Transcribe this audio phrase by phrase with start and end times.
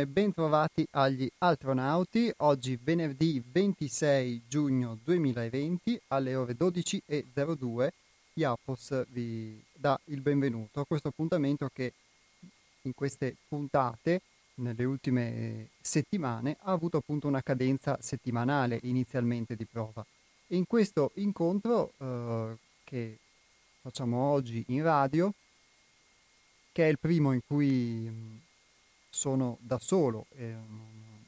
[0.00, 2.32] e bentrovati agli astronauti.
[2.38, 7.88] Oggi venerdì 26 giugno 2020 alle ore 12.02
[8.34, 11.92] Iapos vi dà il benvenuto a questo appuntamento che
[12.82, 14.22] in queste puntate,
[14.54, 20.04] nelle ultime settimane, ha avuto appunto una cadenza settimanale inizialmente di prova.
[20.46, 23.18] E in questo incontro eh, che
[23.82, 25.32] facciamo oggi in radio,
[26.72, 28.48] che è il primo in cui
[29.20, 30.54] sono da solo, eh,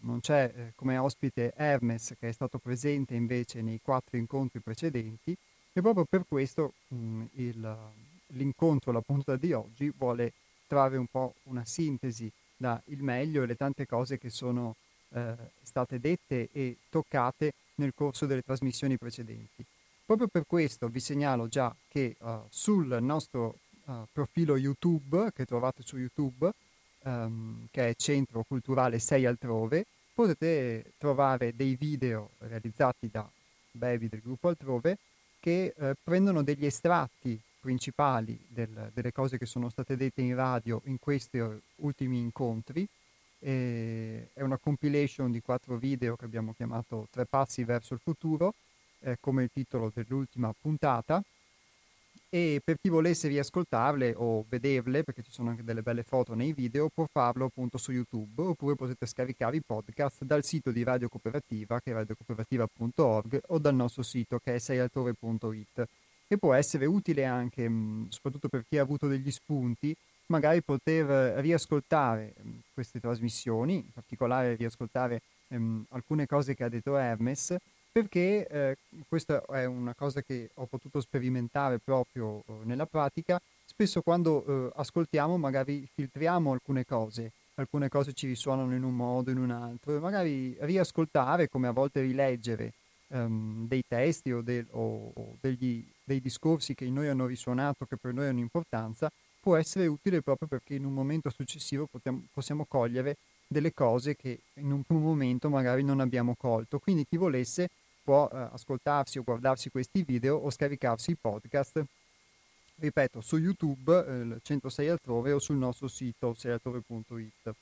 [0.00, 5.36] non c'è eh, come ospite Hermes che è stato presente invece nei quattro incontri precedenti
[5.74, 7.76] e proprio per questo mh, il,
[8.28, 10.32] l'incontro, la puntata di oggi vuole
[10.66, 14.74] trarre un po' una sintesi da il meglio e le tante cose che sono
[15.10, 19.62] eh, state dette e toccate nel corso delle trasmissioni precedenti.
[20.06, 25.82] Proprio per questo vi segnalo già che uh, sul nostro uh, profilo YouTube, che trovate
[25.82, 26.50] su YouTube,
[27.04, 33.28] um, che è Centro Culturale 6 Altrove, potete trovare dei video realizzati da
[33.70, 34.98] Baby del gruppo Altrove
[35.40, 40.80] che eh, prendono degli estratti principali del, delle cose che sono state dette in radio
[40.84, 41.42] in questi
[41.76, 42.86] ultimi incontri.
[43.38, 48.54] E è una compilation di quattro video che abbiamo chiamato Tre passi verso il futuro,
[49.00, 51.22] eh, come il titolo dell'ultima puntata
[52.34, 56.54] e per chi volesse riascoltarle o vederle, perché ci sono anche delle belle foto nei
[56.54, 61.10] video, può farlo appunto su YouTube oppure potete scaricare i podcast dal sito di Radio
[61.10, 65.84] Cooperativa che è radiocooperativa.org o dal nostro sito che è seialtore.it
[66.26, 67.70] che può essere utile anche,
[68.08, 69.94] soprattutto per chi ha avuto degli spunti,
[70.28, 72.32] magari poter riascoltare
[72.72, 77.54] queste trasmissioni, in particolare riascoltare ehm, alcune cose che ha detto Hermes
[77.92, 78.76] perché eh,
[79.06, 83.38] questa è una cosa che ho potuto sperimentare proprio eh, nella pratica.
[83.66, 89.30] Spesso quando eh, ascoltiamo magari filtriamo alcune cose, alcune cose ci risuonano in un modo,
[89.30, 92.72] in un altro, e magari riascoltare, come a volte rileggere
[93.08, 97.84] ehm, dei testi o, de- o, o degli, dei discorsi che in noi hanno risuonato,
[97.84, 99.10] che per noi hanno importanza,
[99.40, 103.16] può essere utile proprio perché in un momento successivo potiamo, possiamo cogliere
[103.48, 106.78] delle cose che in un primo momento magari non abbiamo colto.
[106.78, 107.68] Quindi chi volesse
[108.02, 111.84] può eh, ascoltarsi o guardarsi questi video o scaricarsi i podcast,
[112.76, 117.54] ripeto, su YouTube, eh, 106 altrove o sul nostro sito seialtrove.it.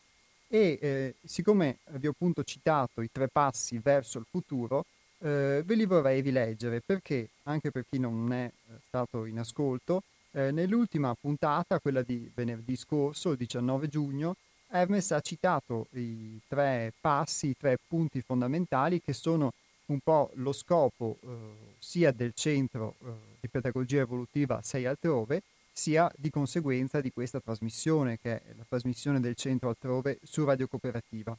[0.49, 4.85] E eh, siccome vi ho appunto citato i tre passi verso il futuro,
[5.19, 10.03] eh, ve li vorrei rileggere perché, anche per chi non è eh, stato in ascolto,
[10.33, 14.37] eh, nell'ultima puntata, quella di venerdì scorso, il 19 giugno,
[14.69, 19.53] Hermes ha citato i tre passi, i tre punti fondamentali che sono
[19.91, 25.43] un po' lo scopo eh, sia del centro eh, di pedagogia evolutiva 6 altrove,
[25.73, 30.69] sia di conseguenza di questa trasmissione, che è la trasmissione del centro altrove su Radio
[30.69, 31.37] Cooperativa.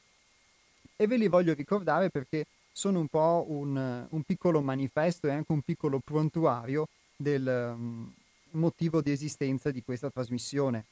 [0.96, 5.52] E ve li voglio ricordare perché sono un po' un, un piccolo manifesto e anche
[5.52, 8.12] un piccolo prontuario del um,
[8.52, 10.84] motivo di esistenza di questa trasmissione.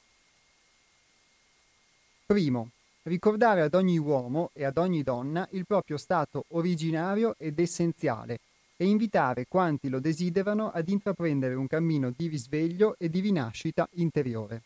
[2.27, 2.71] Primo,
[3.03, 8.39] ricordare ad ogni uomo e ad ogni donna il proprio stato originario ed essenziale
[8.77, 14.63] e invitare quanti lo desiderano ad intraprendere un cammino di risveglio e di rinascita interiore.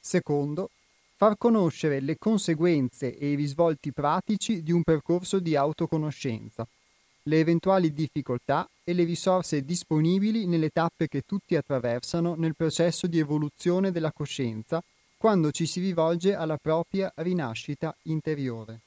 [0.00, 0.70] Secondo,
[1.14, 6.66] far conoscere le conseguenze e i risvolti pratici di un percorso di autoconoscenza,
[7.26, 13.20] le eventuali difficoltà e le risorse disponibili nelle tappe che tutti attraversano nel processo di
[13.20, 14.82] evoluzione della coscienza
[15.22, 18.80] quando ci si rivolge alla propria rinascita interiore.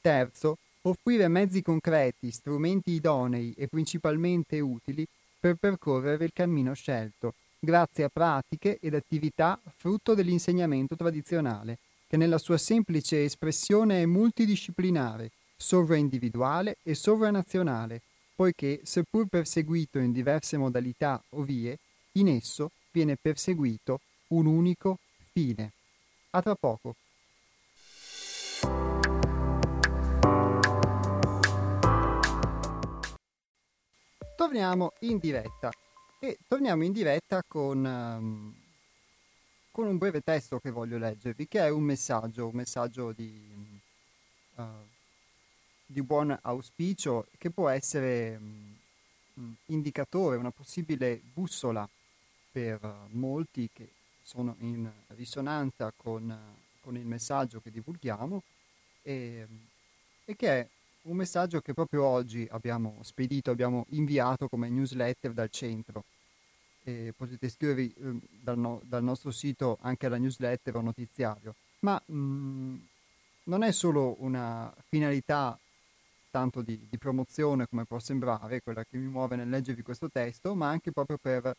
[0.00, 5.06] Terzo, offrire mezzi concreti, strumenti idonei e principalmente utili
[5.38, 11.78] per percorrere il cammino scelto, grazie a pratiche ed attività frutto dell'insegnamento tradizionale,
[12.08, 18.00] che nella sua semplice espressione è multidisciplinare, sovraindividuale e sovranazionale,
[18.34, 21.78] poiché, seppur perseguito in diverse modalità o vie,
[22.14, 24.98] in esso viene perseguito un unico
[25.32, 25.72] fine.
[26.30, 26.94] A tra poco.
[34.36, 35.70] Torniamo in diretta
[36.18, 38.54] e torniamo in diretta con, um,
[39.70, 43.80] con, un breve testo che voglio leggervi, che è un messaggio, un messaggio di,
[44.54, 44.62] uh,
[45.84, 51.88] di buon auspicio che può essere um, indicatore, una possibile bussola
[52.50, 53.88] per uh, molti che
[54.30, 56.32] sono in risonanza con,
[56.82, 58.42] con il messaggio che divulghiamo
[59.02, 59.44] e,
[60.24, 60.68] e, che è
[61.02, 66.04] un messaggio che proprio oggi abbiamo spedito, abbiamo inviato come newsletter dal centro.
[66.84, 72.00] e potete iscrivervi eh, dal, no, dal, nostro sito anche alla newsletter o notiziario, ma
[72.06, 72.76] mh, mm,
[73.44, 75.58] non è solo una finalità
[76.30, 80.54] tanto di, di, promozione come può sembrare, quella che mi muove nel leggervi questo testo,
[80.54, 81.52] ma anche proprio per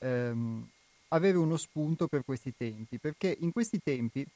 [0.00, 0.68] ehm,
[1.12, 4.26] avere uno spunto per questi tempi, perché in questi tempi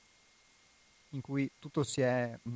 [1.10, 2.50] in cui tutto si è, mh,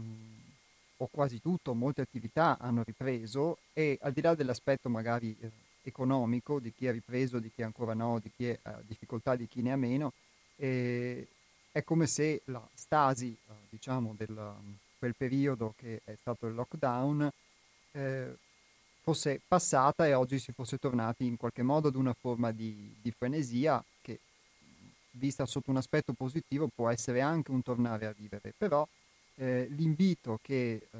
[0.98, 5.50] o quasi tutto, molte attività hanno ripreso e al di là dell'aspetto magari eh,
[5.82, 9.62] economico di chi ha ripreso, di chi ancora no, di chi ha difficoltà, di chi
[9.62, 10.12] ne ha meno,
[10.56, 11.26] eh,
[11.70, 14.54] è come se la stasi, eh, diciamo, del
[14.98, 17.30] quel periodo che è stato il lockdown,
[17.92, 18.36] eh,
[19.00, 23.10] fosse passata e oggi si fosse tornati in qualche modo ad una forma di, di
[23.12, 23.82] frenesia
[25.18, 28.54] vista sotto un aspetto positivo, può essere anche un tornare a vivere.
[28.56, 28.86] Però
[29.34, 30.98] eh, l'invito che eh,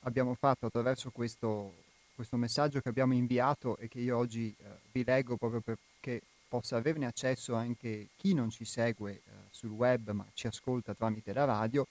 [0.00, 1.72] abbiamo fatto attraverso questo,
[2.14, 6.76] questo, messaggio che abbiamo inviato e che io oggi eh, vi leggo proprio perché possa
[6.76, 9.20] averne accesso anche chi non ci segue eh,
[9.50, 11.86] sul web ma ci ascolta tramite la radio,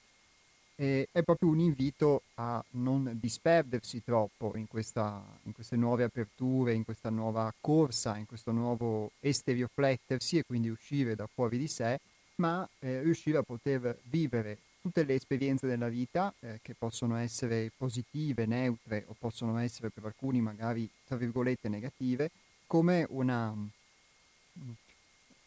[0.75, 6.73] eh, è proprio un invito a non disperdersi troppo in, questa, in, queste nuove aperture,
[6.73, 11.99] in questa nuova corsa, in questo nuovo esterioflettersi e quindi uscire da fuori di sé,
[12.35, 17.71] ma eh, riuscire a poter vivere tutte le esperienze della vita eh, che possono essere
[17.75, 22.29] positive, neutre o possono essere per alcuni magari, tra virgolette, negative,
[22.67, 23.53] come una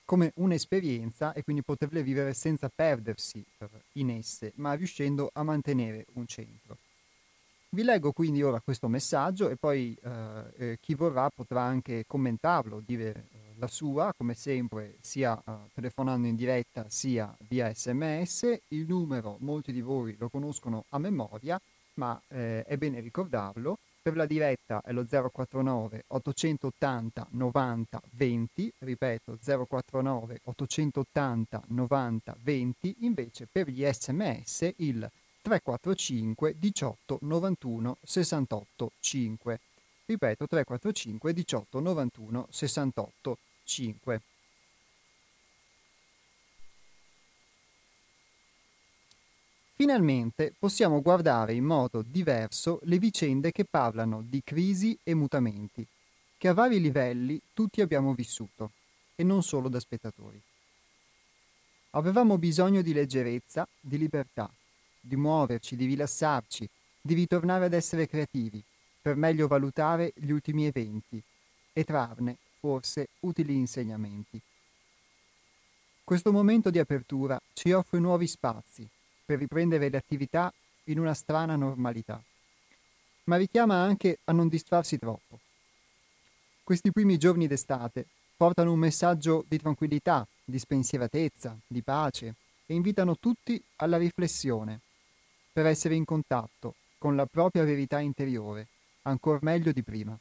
[0.09, 3.45] come un'esperienza e quindi poterle vivere senza perdersi
[3.97, 6.79] in esse, ma riuscendo a mantenere un centro.
[7.69, 12.81] Vi leggo quindi ora questo messaggio e poi eh, eh, chi vorrà potrà anche commentarlo,
[12.81, 18.61] dire eh, la sua, come sempre, sia eh, telefonando in diretta sia via sms.
[18.69, 21.61] Il numero molti di voi lo conoscono a memoria,
[21.97, 23.77] ma eh, è bene ricordarlo
[24.09, 33.47] per la diretta è lo 049 880 90 20, ripeto 049 880 90 20, invece
[33.53, 35.11] per gli sms il
[35.43, 39.61] 345 18 91 68 5.
[40.07, 44.21] Ripeto 345 18 91 68 5.
[49.81, 55.87] Finalmente possiamo guardare in modo diverso le vicende che parlano di crisi e mutamenti,
[56.37, 58.73] che a vari livelli tutti abbiamo vissuto,
[59.15, 60.43] e non solo da spettatori.
[61.91, 64.51] Avevamo bisogno di leggerezza, di libertà,
[64.99, 66.69] di muoverci, di rilassarci,
[67.01, 68.61] di ritornare ad essere creativi,
[69.01, 71.23] per meglio valutare gli ultimi eventi
[71.73, 74.41] e trarne, forse, utili insegnamenti.
[76.03, 78.85] Questo momento di apertura ci offre nuovi spazi,
[79.29, 80.51] per riprendere le attività
[80.85, 82.19] in una strana normalità,
[83.25, 85.41] ma richiama anche a non distrarsi troppo.
[86.65, 93.19] Questi primi giorni d'estate portano un messaggio di tranquillità, di spensieratezza, di pace e invitano
[93.19, 94.81] tutti alla riflessione,
[95.53, 98.69] per essere in contatto con la propria verità interiore,
[99.03, 100.19] ancor meglio di prima.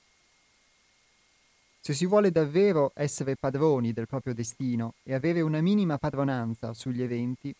[1.79, 7.01] Se si vuole davvero essere padroni del proprio destino e avere una minima padronanza sugli
[7.01, 7.55] eventi,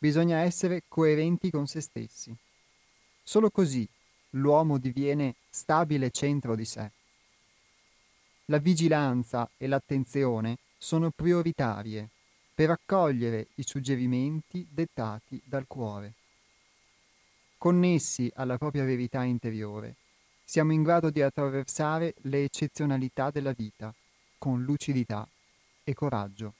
[0.00, 2.34] bisogna essere coerenti con se stessi.
[3.22, 3.86] Solo così
[4.30, 6.90] l'uomo diviene stabile centro di sé.
[8.46, 12.08] La vigilanza e l'attenzione sono prioritarie
[12.54, 16.14] per accogliere i suggerimenti dettati dal cuore.
[17.58, 19.96] Connessi alla propria verità interiore,
[20.44, 23.94] siamo in grado di attraversare le eccezionalità della vita
[24.38, 25.28] con lucidità
[25.84, 26.54] e coraggio.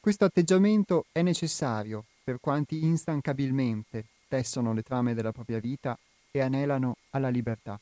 [0.00, 5.98] Questo atteggiamento è necessario per quanti instancabilmente tessono le trame della propria vita
[6.30, 7.78] e anelano alla libertà.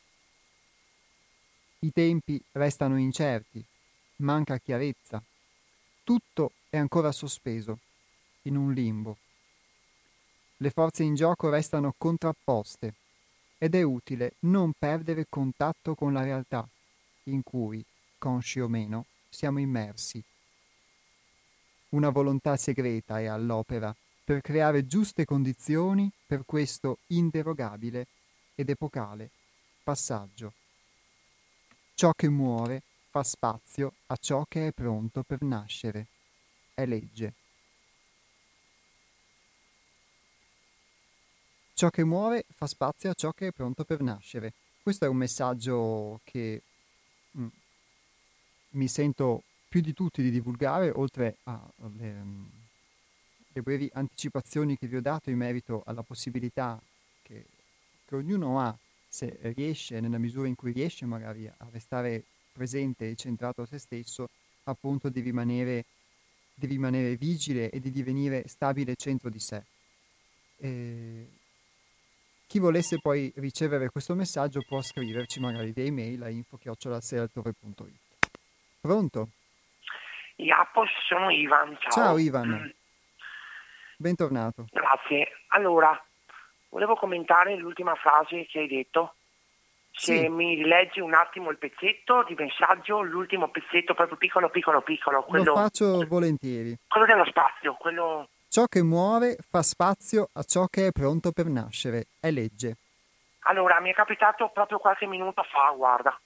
[1.78, 3.64] I tempi restano incerti,
[4.16, 5.22] manca chiarezza,
[6.02, 7.78] tutto è ancora sospeso,
[8.42, 9.18] in un limbo.
[10.56, 12.94] Le forze in gioco restano contrapposte
[13.58, 16.68] ed è utile non perdere contatto con la realtà
[17.24, 17.84] in cui,
[18.18, 20.20] consci o meno, siamo immersi
[21.90, 28.06] una volontà segreta è all'opera per creare giuste condizioni per questo inderogabile
[28.54, 29.30] ed epocale
[29.82, 30.52] passaggio.
[31.94, 36.06] Ciò che muore fa spazio a ciò che è pronto per nascere.
[36.74, 37.32] È legge.
[41.72, 44.52] Ciò che muore fa spazio a ciò che è pronto per nascere.
[44.82, 46.60] Questo è un messaggio che
[47.38, 47.46] mm,
[48.70, 52.44] mi sento più di tutti di divulgare, oltre alle mm,
[53.52, 56.80] le brevi anticipazioni che vi ho dato in merito alla possibilità
[57.22, 57.44] che,
[58.04, 58.76] che ognuno ha,
[59.08, 63.78] se riesce, nella misura in cui riesce magari a restare presente e centrato a se
[63.78, 64.28] stesso,
[64.64, 65.84] appunto di rimanere,
[66.54, 69.62] di rimanere vigile e di divenire stabile centro di sé.
[70.56, 71.28] E
[72.46, 77.92] chi volesse poi ricevere questo messaggio può scriverci magari via email a info-sealtore.it.
[78.80, 79.30] Pronto?
[80.38, 81.76] Iapos, sono Ivan.
[81.80, 82.72] Ciao, Ciao Ivan.
[83.96, 84.66] Bentornato.
[84.70, 85.28] Grazie.
[85.48, 86.00] Allora,
[86.68, 89.14] volevo commentare l'ultima frase che hai detto.
[89.90, 90.28] Se sì.
[90.28, 95.22] mi rileggi un attimo il pezzetto di messaggio, l'ultimo pezzetto proprio piccolo, piccolo, piccolo.
[95.24, 96.76] Quello, Lo faccio volentieri.
[96.86, 98.28] Quello dello spazio, quello...
[98.48, 102.06] Ciò che muore fa spazio a ciò che è pronto per nascere.
[102.20, 102.76] È legge.
[103.40, 106.16] Allora, mi è capitato proprio qualche minuto fa, guarda.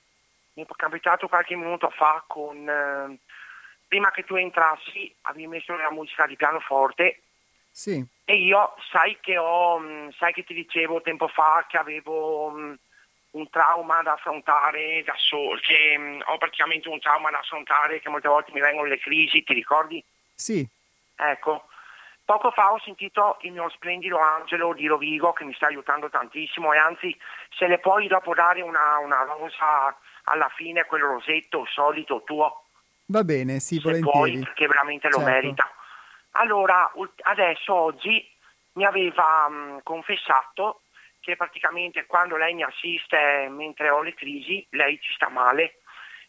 [0.55, 2.69] Mi è capitato qualche minuto fa con...
[2.69, 3.19] Eh,
[3.93, 7.21] prima che tu entrassi, avevi messo la musica di pianoforte
[7.73, 8.05] sì.
[8.25, 12.77] E io sai che ho, mm, sai che ti dicevo tempo fa che avevo um,
[13.31, 18.11] un trauma da affrontare da solo, che um, ho praticamente un trauma da affrontare, che
[18.11, 20.05] molte volte mi vengono le crisi, ti ricordi?
[20.35, 20.67] Sì.
[21.17, 21.65] Ecco,
[22.27, 26.73] poco fa ho sentito il mio splendido angelo di Rovigo che mi sta aiutando tantissimo
[26.75, 27.19] e anzi
[27.57, 32.62] se le puoi dopo dare una, una rosa alla fine, quel rosetto solito tuo.
[33.13, 34.31] Va bene, sì, se volentieri.
[34.31, 35.31] Puoi, perché veramente lo certo.
[35.31, 35.71] merita.
[36.31, 36.91] Allora,
[37.25, 38.27] adesso oggi
[38.73, 40.81] mi aveva mh, confessato
[41.21, 45.81] che praticamente quando lei mi assiste mentre ho le crisi, lei ci sta male.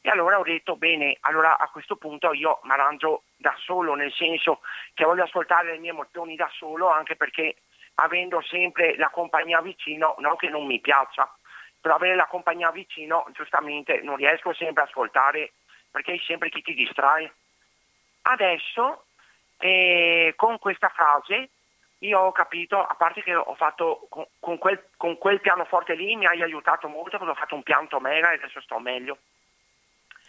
[0.02, 4.12] E allora ho detto, bene, allora a questo punto io mi arrangio da solo, nel
[4.12, 4.60] senso
[4.94, 7.56] che voglio ascoltare le mie emozioni da solo, anche perché
[7.96, 11.34] avendo sempre la compagnia vicino, non che non mi piaccia,
[11.80, 15.54] però avere la compagnia vicino, giustamente, non riesco sempre a ascoltare
[15.94, 17.32] perché è sempre chi ti distrae.
[18.24, 19.06] Adesso
[19.58, 21.52] e con questa frase
[22.00, 26.18] io ho capito, a parte che ho fatto con, con, quel, con quel, pianoforte lì
[26.18, 29.20] mi hai aiutato molto perché ho fatto un pianto mega e adesso sto meglio.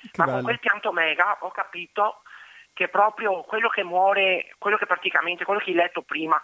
[0.00, 0.36] Che Ma bello.
[0.36, 2.22] con quel pianto mega ho capito
[2.72, 6.40] che proprio quello che muore, quello che praticamente, quello che hai letto prima,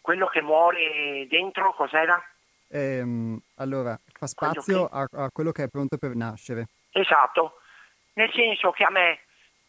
[0.00, 2.22] quello che muore dentro cos'era?
[2.68, 6.68] Ehm, allora, fa spazio a, a quello che è pronto per nascere.
[6.92, 7.59] Esatto,
[8.14, 9.20] nel senso che a me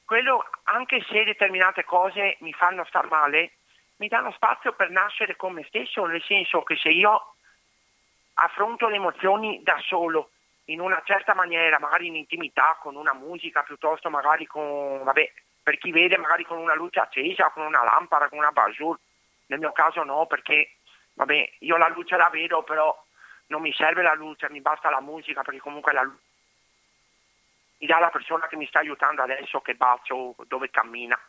[0.05, 3.51] quello, anche se determinate cose mi fanno star male,
[3.97, 7.35] mi danno spazio per nascere con me stesso, nel senso che se io
[8.33, 10.31] affronto le emozioni da solo,
[10.65, 15.31] in una certa maniera, magari in intimità, con una musica, piuttosto magari con, vabbè,
[15.63, 18.97] per chi vede magari con una luce accesa, con una lampada, con una basur,
[19.47, 20.71] nel mio caso no, perché,
[21.13, 22.93] vabbè, io la luce la vedo, però
[23.47, 26.30] non mi serve la luce, mi basta la musica, perché comunque la luce
[27.81, 31.19] mi dà la persona che mi sta aiutando adesso che bacio dove cammina.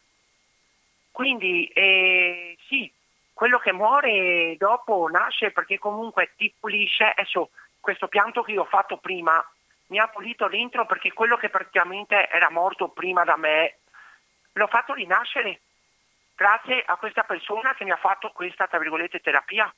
[1.11, 2.93] Quindi eh, sì,
[3.33, 7.05] quello che muore dopo nasce perché comunque ti pulisce.
[7.05, 9.43] Adesso questo pianto che io ho fatto prima
[9.87, 13.79] mi ha pulito dentro perché quello che praticamente era morto prima da me
[14.53, 15.61] l'ho fatto rinascere
[16.35, 19.73] grazie a questa persona che mi ha fatto questa, tra virgolette, terapia.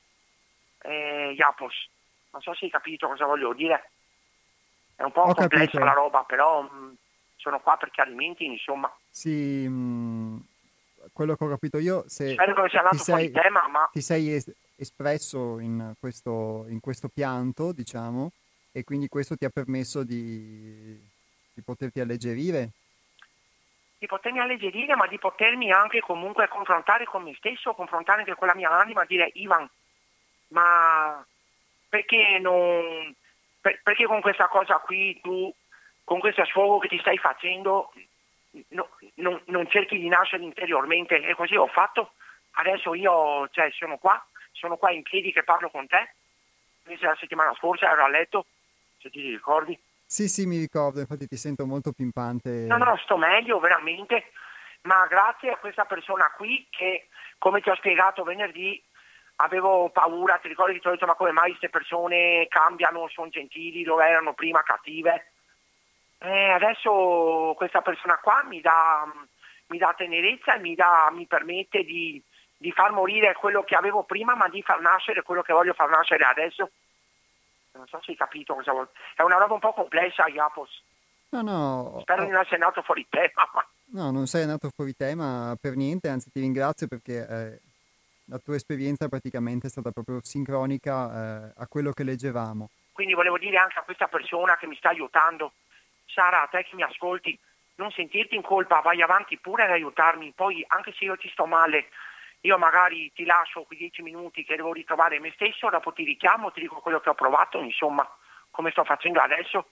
[0.81, 1.89] Eh, Iapos,
[2.31, 3.91] non so se hai capito cosa voglio dire.
[4.95, 5.83] È un po' Ho complessa capito.
[5.83, 6.93] la roba, però mh, mm,
[7.35, 8.91] sono qua per chiarimenti, insomma.
[9.09, 10.37] Sì, mh, mm,
[11.11, 13.89] quello che ho capito io, se Spero che non sia andato fuori tema, ma...
[13.91, 18.31] Ti sei es- espresso in questo, in questo pianto, diciamo,
[18.71, 20.97] e quindi questo ti ha permesso di,
[21.53, 22.69] di poterti alleggerire?
[23.97, 28.47] Di potermi alleggerire, ma di potermi anche comunque confrontare con me stesso, confrontare anche con
[28.47, 29.69] la mia anima, dire Ivan,
[30.49, 31.25] ma
[31.89, 33.13] perché non
[33.65, 35.51] per, perché con questa cosa qui tu,
[36.03, 37.91] con questo sfogo che ti stai facendo,
[38.69, 42.11] no, non, non, cerchi di nascere interiormente e così ho fatto.
[42.57, 46.13] Adesso io cioè, sono qua, sono qua in piedi che parlo con te.
[46.83, 48.45] Invece la settimana scorsa ero a letto,
[48.99, 49.77] se ti ricordi.
[50.05, 52.67] Sì, sì, mi ricordo, infatti ti sento molto pimpante.
[52.67, 54.31] No, no, sto meglio, veramente,
[54.81, 57.07] ma grazie a questa persona qui che,
[57.39, 58.79] come ti ho spiegato venerdì,
[59.37, 63.29] avevo paura, ti ricordi che ti ho detto ma come mai queste persone cambiano, sono
[63.29, 65.31] gentili, dove erano prima cattive?
[66.19, 69.05] Eh, adesso questa persona qua mi dà,
[69.67, 72.21] mi dà tenerezza e mi, dà, mi permette di,
[72.57, 75.89] di, far morire quello che avevo prima ma di far nascere quello che voglio far
[75.89, 76.69] nascere adesso.
[77.73, 80.83] Non so se hai capito cosa vuol È una roba un po' complessa, Iapos.
[81.29, 81.97] No, no.
[82.01, 83.45] Spero di non essere nato fuori tema.
[83.87, 87.27] No, non sei nato fuori tema per niente, anzi ti ringrazio perché...
[87.27, 87.64] Eh
[88.27, 92.69] la tua esperienza praticamente è stata proprio sincronica eh, a quello che leggevamo.
[92.91, 95.53] Quindi volevo dire anche a questa persona che mi sta aiutando,
[96.05, 97.37] Sara, a te che mi ascolti,
[97.75, 101.45] non sentirti in colpa, vai avanti pure ad aiutarmi, poi anche se io ti sto
[101.45, 101.89] male,
[102.41, 106.51] io magari ti lascio quei dieci minuti che devo ritrovare me stesso, dopo ti richiamo,
[106.51, 108.07] ti dico quello che ho provato, insomma,
[108.49, 109.71] come sto facendo adesso,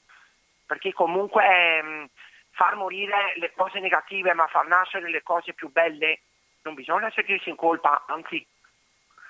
[0.65, 2.03] perché comunque mm,
[2.51, 6.19] far morire le cose negative ma far nascere le cose più belle
[6.63, 8.45] non bisogna sentirsi in colpa, anzi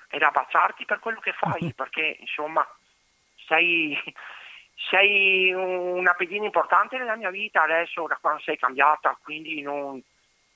[0.08, 2.66] è da abbassarti per quello che fai, perché insomma
[3.46, 3.98] sei,
[4.90, 10.02] sei una pedina importante nella mia vita adesso da quando sei cambiata, quindi non,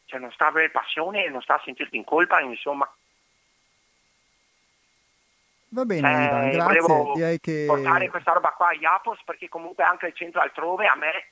[0.07, 2.91] cioè non sta a avere passione, non sta a sentirti in colpa, insomma.
[5.71, 6.81] Va bene, eh, Ivan, grazie.
[6.81, 7.65] Volevo Direi che...
[7.67, 11.29] portare questa roba qua a Iapos perché comunque anche il centro altrove a me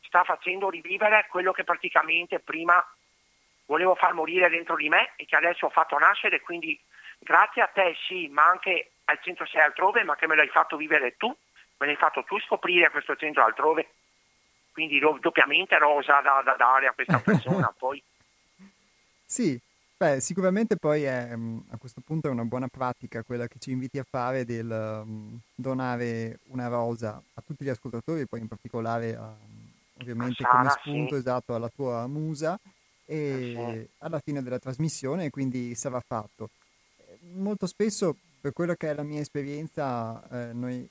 [0.00, 2.82] sta facendo rivivere quello che praticamente prima
[3.66, 6.78] volevo far morire dentro di me e che adesso ho fatto nascere, quindi
[7.18, 10.76] grazie a te sì, ma anche al centro 6 altrove, ma che me l'hai fatto
[10.76, 11.34] vivere tu,
[11.78, 13.88] me l'hai fatto tu scoprire questo centro altrove,
[14.72, 18.02] quindi doppiamente rosa da, da dare a questa persona poi.
[19.24, 19.58] Sì,
[19.96, 23.70] beh, sicuramente poi è, mm, a questo punto è una buona pratica quella che ci
[23.70, 29.16] inviti a fare del um, donare una rosa a tutti gli ascoltatori, poi in particolare
[29.16, 29.34] a,
[30.00, 31.20] ovviamente Sara, come spunto sì.
[31.20, 32.58] esatto alla tua musa
[33.04, 33.88] e sì.
[33.98, 36.50] alla fine della trasmissione quindi sarà fatto.
[37.32, 40.88] Molto spesso per quello che è la mia esperienza eh, noi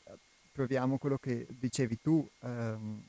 [0.52, 3.04] proviamo quello che dicevi tu, ehm,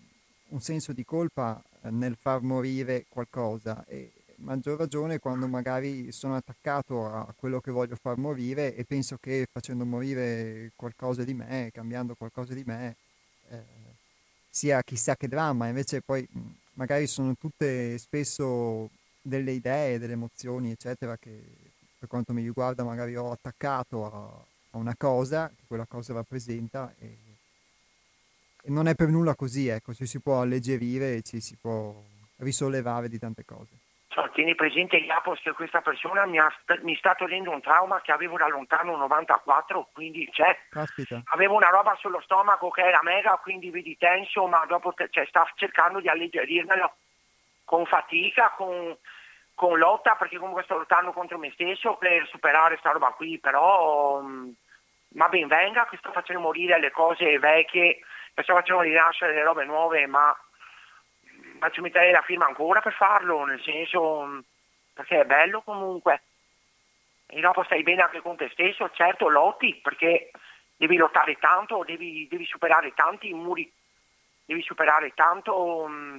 [0.48, 7.06] un senso di colpa nel far morire qualcosa e maggior ragione quando magari sono attaccato
[7.06, 12.14] a quello che voglio far morire e penso che facendo morire qualcosa di me, cambiando
[12.14, 12.96] qualcosa di me,
[13.48, 13.62] eh,
[14.48, 16.26] sia chissà che dramma, invece poi
[16.74, 21.42] magari sono tutte spesso delle idee, delle emozioni, eccetera, che
[21.98, 26.94] per quanto mi riguarda magari ho attaccato a, a una cosa, che quella cosa rappresenta
[26.98, 27.16] e,
[28.62, 31.94] e, non è per nulla così, ecco, ci si può alleggerire e ci si può
[32.36, 33.83] risollevare di tante cose.
[34.14, 36.48] Cioè, tieni presente Iapos che questa persona mi, ha,
[36.82, 40.56] mi, sta togliendo un trauma che avevo da lontano 94, quindi cioè,
[41.32, 45.44] avevo una roba sullo stomaco che era mega, quindi vedi tenso, ma dopo cioè, sta
[45.56, 46.94] cercando di alleggerirmelo
[47.64, 48.96] con fatica, con,
[49.52, 54.18] con, lotta, perché comunque sto lottando contro me stesso per superare questa roba qui, però
[54.20, 54.54] um,
[55.14, 57.98] ma ben venga che sto facendo morire le cose vecchie,
[58.30, 60.32] sto facendo rinascere le robe nuove, ma
[61.64, 64.42] faccio mettere la firma ancora per farlo, nel senso
[64.92, 66.22] perché è bello comunque.
[67.26, 70.30] E dopo stai bene anche con te stesso, certo lotti perché
[70.76, 73.70] devi lottare tanto, devi, devi superare tanti muri,
[74.44, 76.18] devi superare tanto, mm,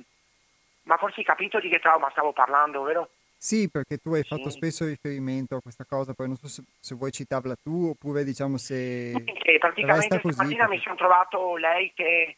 [0.83, 3.09] ma forse hai capito di che trauma stavo parlando, vero?
[3.37, 4.29] Sì, perché tu hai sì.
[4.29, 8.23] fatto spesso riferimento a questa cosa, poi non so se, se vuoi citarla tu oppure
[8.23, 9.11] diciamo se...
[9.11, 12.37] Sì, praticamente stamattina mi sono trovato lei che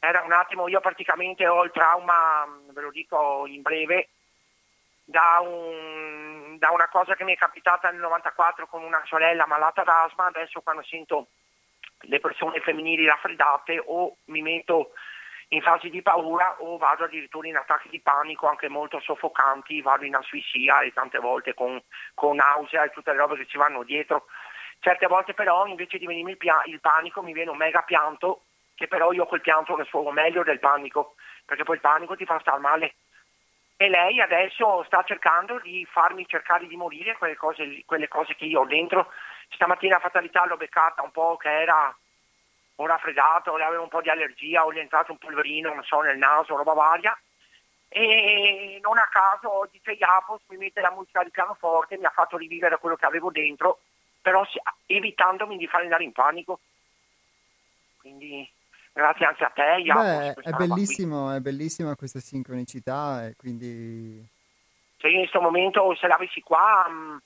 [0.00, 4.10] era un attimo, io praticamente ho il trauma, ve lo dico in breve,
[5.04, 9.82] da, un, da una cosa che mi è capitata nel 94 con una sorella malata
[9.82, 11.28] d'asma, adesso quando sento
[12.02, 14.92] le persone femminili raffreddate o mi metto
[15.48, 20.04] in fase di paura o vado addirittura in attacchi di panico anche molto soffocanti, vado
[20.04, 21.82] in asfissia e tante volte con,
[22.14, 24.26] con nausea e tutte le robe che ci vanno dietro.
[24.80, 28.42] Certe volte però invece di venirmi il, pia- il panico mi viene un mega pianto
[28.78, 32.38] che però io quel pianto sfogo meglio del panico, perché poi il panico ti fa
[32.38, 32.94] star male.
[33.76, 38.44] E lei adesso sta cercando di farmi cercare di morire quelle cose, quelle cose che
[38.44, 39.12] io ho dentro.
[39.50, 41.96] Stamattina fatalità l'ho beccata un po' che era
[42.76, 45.82] o raffreddato, o le aveva un po' di allergia, o gli entrato un polverino, non
[45.82, 47.18] so, nel naso, roba varia.
[47.88, 52.36] E non a caso dice Iapos mi mette la musica di pianoforte, mi ha fatto
[52.36, 53.80] rivivere quello che avevo dentro,
[54.22, 54.46] però
[54.86, 56.60] evitandomi di fare andare in panico.
[57.98, 58.48] Quindi
[58.98, 59.82] grazie anche a te.
[59.84, 64.26] Beh, è bellissimo, è bellissima questa sincronicità e quindi...
[64.96, 67.20] Cioè io in questo momento se l'avessi qua mh,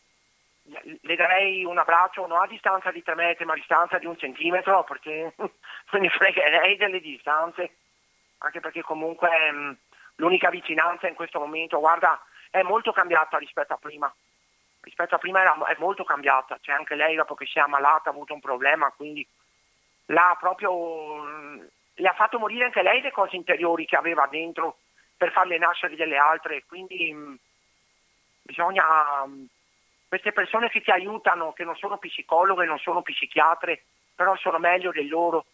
[0.68, 4.04] mm, le darei un abbraccio non a distanza di tre metri ma a distanza di
[4.04, 7.76] un centimetro perché me ne fregherei delle distanze
[8.38, 9.72] anche perché comunque mh, mm,
[10.16, 14.14] l'unica vicinanza in questo momento guarda è molto cambiata rispetto a prima
[14.82, 18.10] rispetto a prima era, è molto cambiata cioè anche lei dopo che si è ammalata
[18.10, 19.26] ha avuto un problema quindi
[20.06, 21.22] l'ha proprio,
[21.94, 24.78] le ha fatto morire anche lei le cose interiori che aveva dentro
[25.16, 27.38] per farle nascere delle altre, quindi mh,
[28.42, 29.46] bisogna, mh,
[30.08, 33.84] queste persone che ti aiutano, che non sono psicologhe, non sono psichiatre,
[34.14, 35.46] però sono meglio del loro,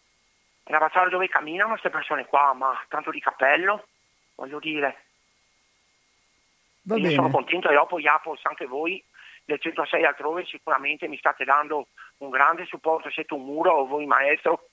[0.63, 3.87] e la passare dove camminano queste persone qua, ma tanto di cappello,
[4.35, 5.03] voglio dire.
[6.83, 7.13] Va Io bene.
[7.13, 9.03] sono contento e dopo Iapos anche voi
[9.49, 14.05] del 106 altrove sicuramente mi state dando un grande supporto, siete un muro o voi
[14.05, 14.69] maestro.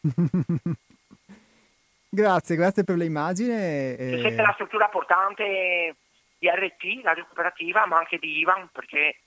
[2.08, 3.96] grazie, grazie per l'immagine.
[3.96, 4.18] E...
[4.20, 5.94] Siete la struttura portante
[6.38, 9.20] di RT, la recuperativa, ma anche di Ivan, perché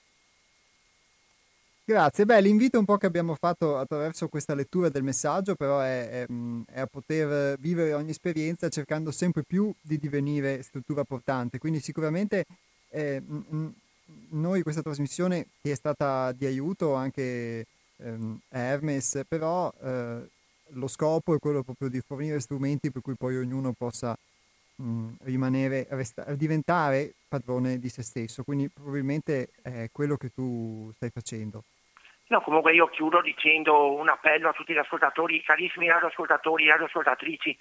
[1.82, 6.08] Grazie, beh l'invito un po' che abbiamo fatto attraverso questa lettura del messaggio però è,
[6.08, 6.26] è,
[6.72, 12.44] è, a poter vivere ogni esperienza cercando sempre più di divenire struttura portante, quindi sicuramente
[12.90, 13.20] eh,
[14.30, 17.66] noi questa trasmissione che è stata di aiuto anche
[17.98, 20.28] ehm, a Hermes, però eh,
[20.74, 24.16] lo scopo è quello proprio di fornire strumenti per cui poi ognuno possa
[24.76, 31.10] mh, rimanere, resta- diventare padrone di se stesso, quindi probabilmente è quello che tu stai
[31.10, 31.64] facendo.
[32.28, 37.56] No, comunque io chiudo dicendo un appello a tutti gli ascoltatori, carissimi radioascoltatori, radioascoltatrici,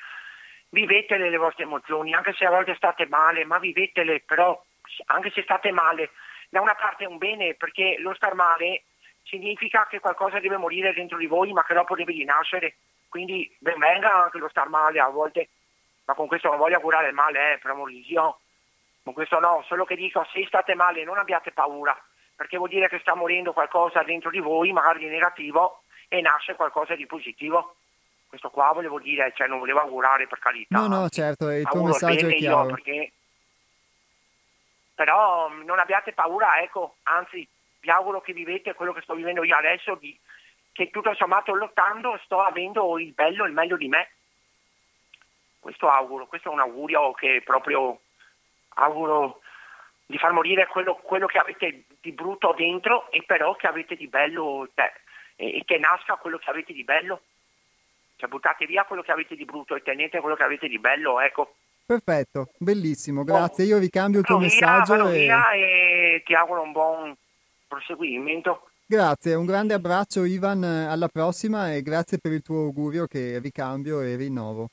[0.70, 4.64] vivetele le vostre emozioni, anche se a volte state male, ma vivetele, però
[5.08, 6.12] anche se state male,
[6.50, 8.84] da una parte è un bene perché lo star male
[9.24, 12.76] significa che qualcosa deve morire dentro di voi ma che dopo deve rinascere,
[13.08, 15.50] quindi ben venga anche lo star male a volte,
[16.06, 18.40] ma con questo non voglio curare il male, eh, per amore di Dio,
[19.04, 21.96] con questo no, solo che dico se state male non abbiate paura,
[22.36, 26.56] perché vuol dire che sta morendo qualcosa dentro di voi, magari di negativo, e nasce
[26.56, 27.76] qualcosa di positivo.
[28.28, 30.78] Questo qua volevo dire, cioè non volevo augurare per carità.
[30.78, 32.68] No, no, certo, il tuo messaggio è chiaro.
[32.68, 33.12] Io perché
[35.00, 37.48] però mm, non abbiate paura, ecco, anzi
[37.80, 40.20] vi auguro che vivete quello che sto vivendo io adesso, di,
[40.74, 44.10] che tutto sommato lottando sto avendo il bello e il meglio di me.
[45.58, 48.02] Questo auguro, questo è un augurio che proprio
[48.74, 49.40] auguro
[50.06, 54.08] di far morire quello, quello che avete di brutto dentro e però che avete di
[54.08, 54.94] bello cioè,
[55.38, 57.22] e, e che nasca quello che avete di bello.
[58.18, 61.22] Cioè buttate via quello che avete di brutto e tenete quello che avete di bello,
[61.22, 61.56] ecco.
[61.90, 63.66] Perfetto, bellissimo, grazie.
[63.66, 65.10] Io vi cambio il tuo via, messaggio.
[65.10, 65.26] E...
[65.26, 67.16] e ti auguro un buon
[67.68, 68.70] proseguimento.
[68.86, 74.02] Grazie, un grande abbraccio Ivan, alla prossima e grazie per il tuo augurio che ricambio
[74.02, 74.68] e rinnovo.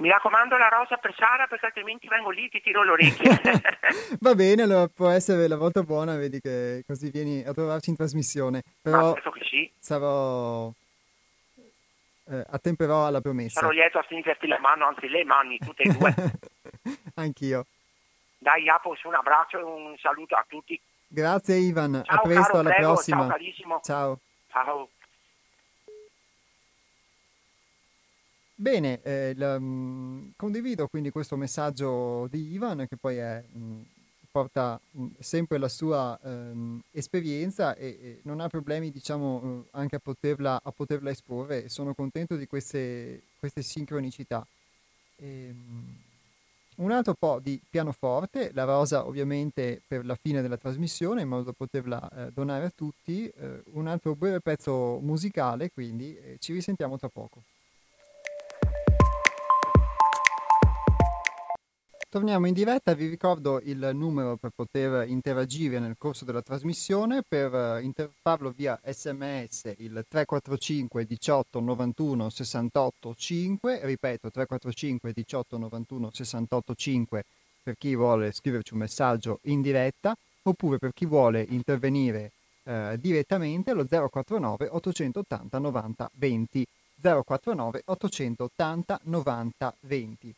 [0.00, 3.40] Mi raccomando la rosa per Sara perché altrimenti vengo lì e ti tiro le orecchie.
[4.20, 7.96] Va bene, allora può essere la volta buona, vedi che così vieni a trovarci in
[7.96, 8.62] trasmissione.
[8.82, 9.72] Però ah, che sì.
[9.78, 10.70] sarò
[12.30, 13.60] eh, attemperò alla promessa.
[13.60, 16.14] Sono lieto a stringerti la mano, anzi le mani, tutte e due.
[17.20, 17.66] Anch'io.
[18.38, 20.80] Dai Apos, un abbraccio e un saluto a tutti.
[21.06, 23.18] Grazie Ivan, ciao, a presto, caro, alla prego, prossima.
[23.18, 23.80] Ciao carissimo.
[23.82, 24.18] Ciao.
[24.48, 24.88] Ciao.
[28.54, 33.84] Bene, eh, l, um, condivido quindi questo messaggio di Ivan che poi è um,
[34.30, 39.98] porta mh, sempre la sua ehm, esperienza e, e, non ha problemi diciamo anche a
[39.98, 44.46] poterla, a poterla esporre sono contento di queste, queste sincronicità.
[45.16, 46.09] E, ehm, mh,
[46.80, 51.44] un altro po' di pianoforte, la rosa ovviamente per la fine della trasmissione in modo
[51.44, 56.52] da poterla eh, donare a tutti, eh, un altro breve pezzo musicale quindi eh, ci
[56.52, 57.42] risentiamo tra poco.
[62.12, 67.54] Torniamo in diretta, vi ricordo il numero per poter interagire nel corso della trasmissione, per
[67.54, 76.10] eh, inter- farlo via sms il 345 18 91 68 5, ripeto 345 18 91
[76.12, 77.24] 68 5
[77.62, 82.32] per chi vuole scriverci un messaggio in diretta, oppure per chi vuole intervenire
[82.64, 86.66] eh, direttamente allo 049 880 90 20
[87.00, 90.34] 049 880 90 20.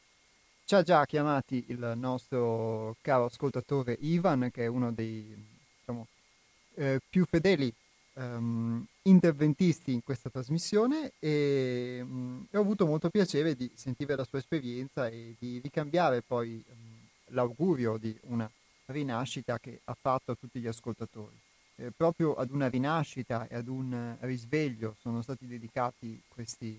[0.64, 5.35] Ci ha già chiamati il nostro caro ascoltatore Ivan, che è uno dei
[5.79, 6.07] diciamo,
[6.75, 7.72] eh, più fedeli
[8.14, 14.38] um, interventisti in questa trasmissione e, um, ho avuto molto piacere di sentire la sua
[14.38, 18.51] esperienza e di ricambiare poi um, l'augurio di una
[18.87, 21.37] rinascita che ha fatto a tutti gli ascoltatori.
[21.77, 26.79] Eh, proprio ad una rinascita e ad un risveglio sono stati dedicati questi,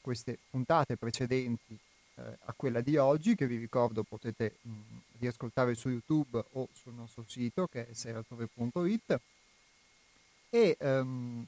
[0.00, 1.78] queste puntate precedenti
[2.20, 4.70] eh, a quella di oggi che vi ricordo potete mh,
[5.18, 9.20] riascoltare su YouTube o sul nostro sito che è seratore.it
[10.50, 11.46] e, um,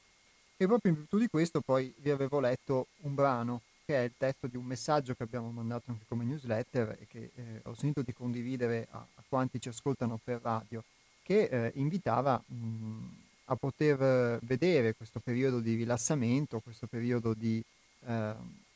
[0.57, 4.13] e proprio in virtù di questo poi vi avevo letto un brano che è il
[4.17, 8.03] testo di un messaggio che abbiamo mandato anche come newsletter e che eh, ho sentito
[8.03, 10.83] di condividere a, a, quanti ci ascoltano per radio,
[11.23, 17.63] che eh, invitava mh, a poter vedere questo periodo di rilassamento, questo periodo di
[18.07, 18.35] eh,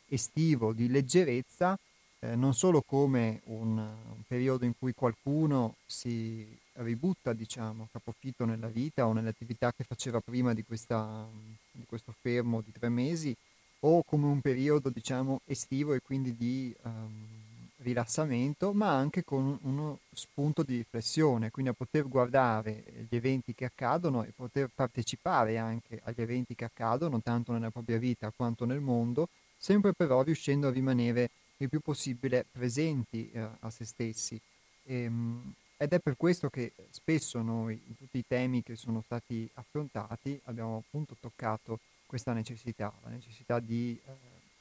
[0.08, 1.78] estivo, di leggerezza,
[2.20, 8.68] eh, non solo come un, un, periodo in cui qualcuno si ributta, diciamo, capofitto nella
[8.68, 11.26] vita o nelle attività che faceva prima di, questa,
[11.70, 13.34] di questo fermo di tre mesi,
[13.80, 17.46] o come un periodo, diciamo, estivo e quindi di um,
[17.78, 23.66] rilassamento, ma anche con uno spunto di riflessione, quindi a poter guardare gli eventi che
[23.66, 28.80] accadono e poter partecipare anche agli eventi che accadono, tanto nella propria vita quanto nel
[28.80, 34.40] mondo, sempre però riuscendo a rimanere il più possibile presenti eh, a se stessi.
[34.84, 39.02] E, ehm, ed è per questo che spesso noi, in tutti i temi che sono
[39.02, 44.12] stati affrontati, abbiamo appunto toccato questa necessità, la necessità di eh,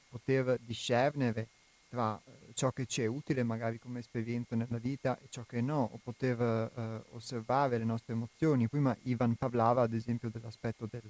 [0.10, 1.47] poter discernere
[1.88, 5.62] tra eh, ciò che ci è utile magari come esperienza nella vita e ciò che
[5.62, 8.67] no, o poter eh, osservare le nostre emozioni.
[8.67, 11.01] Prima Ivan parlava ad esempio dell'aspetto del,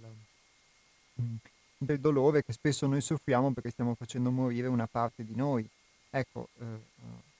[1.20, 1.36] mm,
[1.78, 5.68] del dolore che spesso noi soffriamo perché stiamo facendo morire una parte di noi.
[6.10, 7.34] Ecco, eh, eh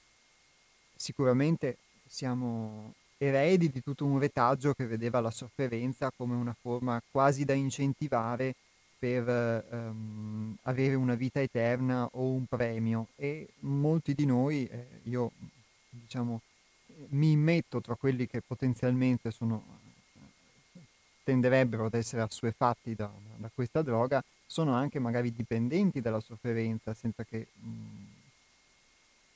[0.96, 7.44] sicuramente siamo eredi di tutto un retaggio che vedeva la sofferenza come una forma quasi
[7.44, 8.54] da incentivare
[8.98, 15.32] per um, avere una vita eterna o un premio e molti di noi, eh, io
[15.90, 16.40] diciamo,
[17.08, 19.62] mi immetto tra quelli che potenzialmente sono,
[21.26, 27.24] tenderebbero ad essere assuefatti da, da, questa droga, sono anche magari dipendenti dalla sofferenza senza
[27.24, 27.68] che mh,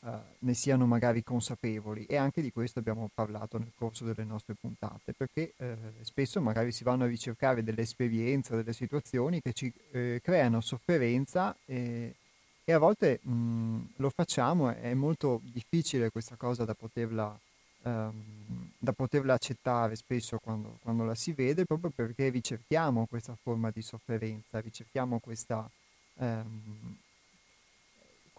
[0.06, 2.06] uh, ne siano magari consapevoli.
[2.06, 6.70] E anche di questo abbiamo parlato nel corso delle nostre puntate, perché eh, spesso magari
[6.70, 12.14] si vanno a ricercare delle esperienze, delle situazioni che ci eh, creano sofferenza e,
[12.62, 17.36] e a volte mh, lo facciamo, è molto difficile questa cosa da poterla,
[17.82, 23.70] um, da poterla accettare spesso quando, quando, la si vede, proprio perché ricerchiamo questa forma
[23.70, 25.68] di sofferenza, ricerchiamo questa...
[26.14, 26.98] Um,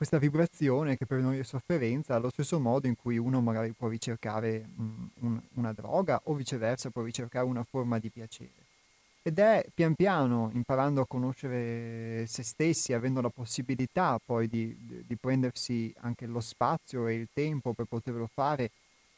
[0.02, 3.88] questa vibrazione che per noi è sofferenza, allo stesso modo in cui uno magari può
[3.88, 8.66] ricercare mh, un, una droga o viceversa può ricercare una forma di piacere.
[9.22, 14.76] Ed è pian piano, imparando a conoscere se stessi, avendo la possibilità poi di,
[15.06, 18.72] di prendersi anche lo spazio e il tempo per poterlo fare,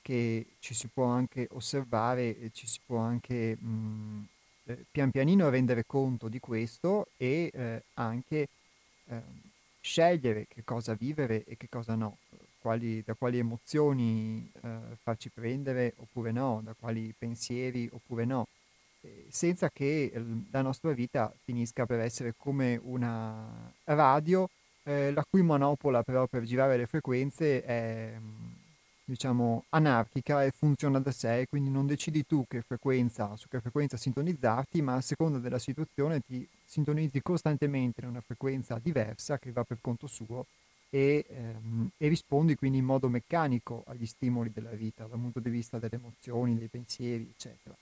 [0.04, 4.28] che ci si può anche osservare e ci si può anche mh,
[4.66, 8.48] eh, pian pianino rendere conto di questo e eh, anche
[9.08, 9.22] eh,
[9.82, 12.18] scegliere che cosa vivere e che cosa no,
[12.60, 18.48] quali, da quali emozioni eh, farci prendere oppure no, da quali pensieri oppure no,
[19.30, 24.50] senza che eh, la nostra vita finisca per essere come una radio
[24.84, 28.14] eh, la cui monopola però per girare le frequenze è
[29.06, 33.98] diciamo, anarchica e funziona da sé, quindi non decidi tu che frequenza, su che frequenza
[33.98, 39.64] sintonizzarti, ma a seconda della situazione ti sintonizzi costantemente in una frequenza diversa che va
[39.64, 40.46] per conto suo
[40.90, 45.50] e, ehm, e rispondi quindi in modo meccanico agli stimoli della vita, dal punto di
[45.50, 47.76] vista delle emozioni, dei pensieri, eccetera.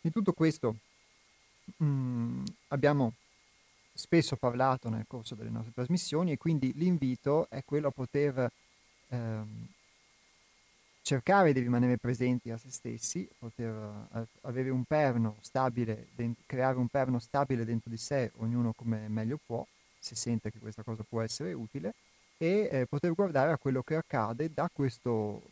[0.00, 0.76] Di tutto questo
[1.76, 3.12] mh, mm, abbiamo
[3.92, 8.50] spesso parlato nel corso delle nostre trasmissioni e quindi l'invito è quello a poter
[9.08, 9.66] ehm,
[11.04, 13.74] cercare di rimanere presenti a se stessi, poter
[14.10, 16.08] uh, avere un perno stabile,
[16.46, 19.64] creare un perno stabile dentro di sé, ognuno come meglio può,
[19.98, 21.92] se sente che questa cosa può essere utile,
[22.38, 25.42] e eh, poter guardare a quello che accade da questo,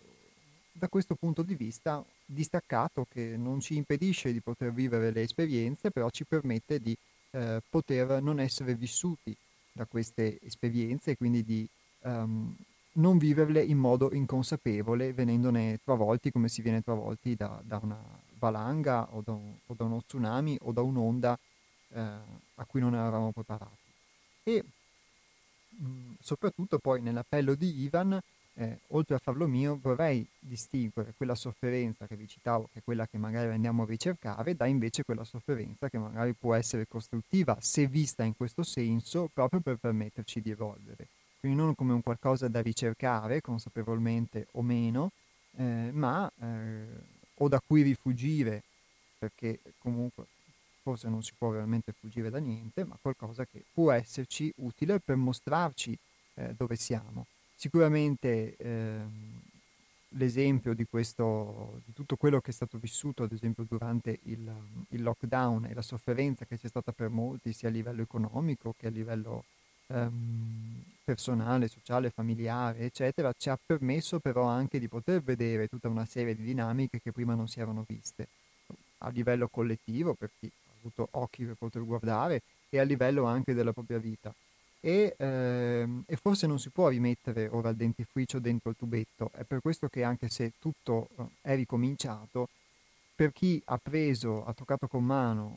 [0.73, 5.91] da questo punto di vista distaccato che non ci impedisce di poter vivere le esperienze,
[5.91, 6.97] però ci permette di
[7.33, 9.37] eh, poter non essere vissuti
[9.71, 11.69] da queste esperienze e quindi di
[12.05, 12.57] um,
[12.95, 17.99] non viverle in modo inconsapevole, venendone travolti come si viene travolti da, da una
[18.39, 21.39] valanga o da, un, o da, uno tsunami o da un'onda
[21.89, 23.91] eh, a cui non eravamo preparati.
[24.43, 24.65] E
[25.69, 28.21] mh, mm, soprattutto poi nell'appello di Ivan,
[28.55, 33.07] eh, oltre a farlo mio, vorrei distinguere quella sofferenza che vi citavo, che è quella
[33.07, 37.87] che magari andiamo a ricercare, da invece quella sofferenza che magari può essere costruttiva se
[37.87, 41.09] vista in questo senso, proprio per permetterci di evolvere
[41.43, 45.11] quindi non come un qualcosa da ricercare consapevolmente o meno,
[45.57, 46.85] eh, ma eh,
[47.35, 48.63] o da cui rifugire,
[49.19, 50.27] perché comunque
[50.83, 55.17] forse non si può veramente fuggire da niente, ma qualcosa che può esserci utile per
[55.17, 55.99] mostrarci
[56.35, 57.27] eh, dove siamo.
[57.57, 59.41] Sicuramente ehm,
[60.11, 64.49] l'esempio di, questo, di tutto quello che è stato vissuto, ad esempio, durante il,
[64.91, 68.87] il lockdown e la sofferenza che c'è stata per molti, sia a livello economico che
[68.87, 69.43] a livello
[69.93, 76.07] ehm, personale, sociale, familiare, eccetera, ci ha permesso però anche di poter vedere tutta una
[76.07, 78.29] serie di dinamiche che prima non si erano viste
[79.05, 83.53] a livello collettivo, per chi ha avuto occhi per poter guardare, e a livello anche
[83.55, 84.33] della propria vita.
[84.81, 89.31] E, ehm, e, forse non si può rimettere ora il dentifricio dentro il tubetto.
[89.33, 92.49] È per questo che anche se tutto eh, è ricominciato,
[93.15, 95.57] per chi ha preso, ha toccato con mano,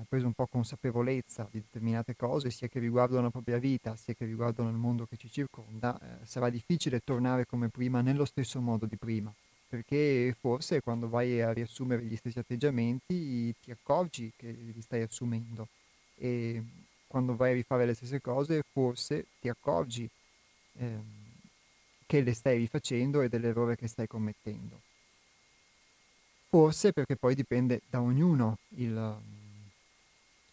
[0.00, 4.14] ha preso un po' consapevolezza di determinate cose, sia che riguardano la propria vita, sia
[4.14, 8.60] che riguardano il mondo che ci circonda, eh, sarà difficile tornare come prima nello stesso
[8.60, 9.32] modo di prima,
[9.68, 15.68] perché forse quando vai a riassumere gli stessi atteggiamenti ti accorgi che li stai assumendo
[16.16, 16.62] e
[17.06, 20.08] quando vai a rifare le stesse cose forse ti accorgi
[20.78, 20.98] eh,
[22.06, 24.80] che le stai rifacendo e dell'errore che stai commettendo.
[26.48, 29.38] forse perché poi dipende da ognuno il,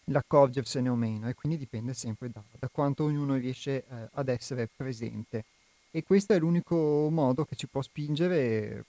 [0.08, 4.68] l'accorgersene o meno e quindi dipende sempre da, da quanto ognuno riesce eh, ad essere
[4.74, 5.44] presente.
[5.90, 8.84] E questo è l'unico modo che ci può spingere,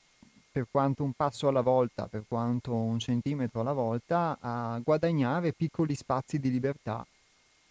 [0.51, 5.95] per quanto un passo alla volta, per quanto un centimetro alla volta, a guadagnare piccoli
[5.95, 7.05] spazi di libertà,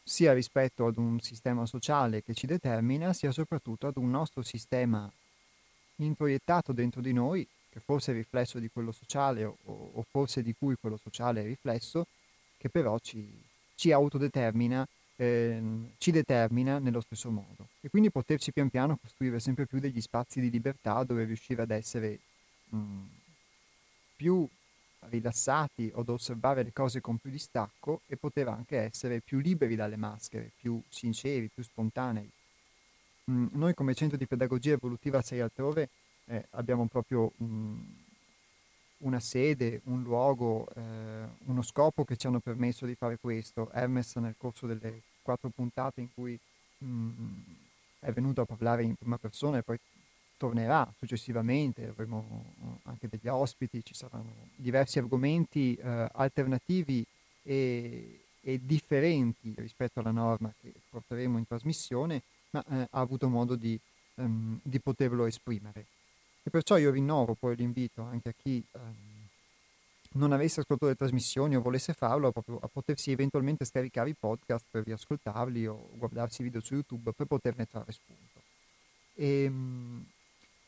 [0.03, 5.11] sia rispetto ad un sistema sociale che ci determina, sia soprattutto ad un nostro sistema
[5.97, 10.55] introiettato dentro di noi, che forse è riflesso di quello sociale o, o forse di
[10.59, 12.07] cui quello sociale è riflesso,
[12.59, 13.27] che però ci,
[13.75, 15.63] ci autodetermina, eh,
[15.97, 17.69] ci determina nello stesso modo.
[17.81, 21.71] E quindi poterci pian piano costruire sempre più degli spazi di libertà dove riuscire ad
[21.71, 22.19] essere
[22.71, 23.05] mh,
[24.17, 24.47] più
[25.11, 29.77] rilassati o ad osservare le cose con più distacco e poter anche essere più liberi
[29.77, 32.29] dalle maschere, più sinceri, più spontanei.
[33.25, 35.89] Mh, noi come centro di pedagogia evolutiva 6 altrove
[36.27, 38.07] eh, abbiamo proprio mh,
[38.99, 40.81] una sede, un luogo, eh,
[41.47, 43.71] uno scopo che ci hanno permesso di fare questo.
[43.73, 46.39] Hermes nel corso delle quattro puntate in cui
[46.79, 47.41] mh, mm,
[48.01, 49.79] è venuto a parlare in prima persona e poi
[50.37, 57.05] tornerà successivamente, avremo eh, anche degli ospiti, ci saranno diversi argomenti eh, alternativi
[57.43, 63.57] e, e, differenti rispetto alla norma che porteremo in trasmissione, ma eh, ha avuto modo
[63.57, 63.79] di,
[64.15, 65.87] um, di poterlo esprimere.
[66.43, 69.29] E perciò io rinnovo poi l'invito anche a chi ehm,
[70.13, 74.65] non avesse ascoltato le trasmissioni o volesse farlo proprio a potersi eventualmente scaricare i podcast
[74.71, 78.41] per riascoltarli o guardarsi video su YouTube per poterne trarre spunto.
[79.15, 80.07] E, ehm,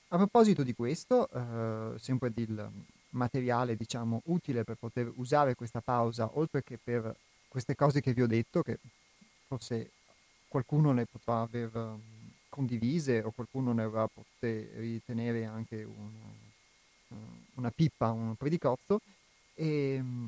[0.09, 2.69] a proposito di questo, eh, sempre del
[3.11, 7.15] materiale diciamo utile per poter usare questa pausa, oltre che per
[7.49, 8.79] queste cose che vi ho detto, che
[9.47, 9.91] forse
[10.49, 11.71] qualcuno ne potrà aver
[12.51, 17.19] condivise o qualcuno ne avrà potuto ritenere anche una,
[17.55, 19.01] una pippa, un predicozzo,
[19.55, 20.27] e mm,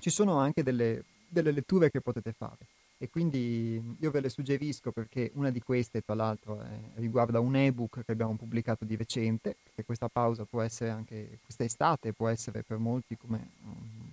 [0.00, 2.66] ci sono anche delle, delle letture che potete fare.
[3.00, 7.54] E quindi io ve le suggerisco perché una di queste, tra l'altro, è, riguarda un
[7.54, 12.26] ebook che abbiamo pubblicato di recente, che questa pausa può essere anche, questa estate può
[12.26, 14.07] essere per molti come um,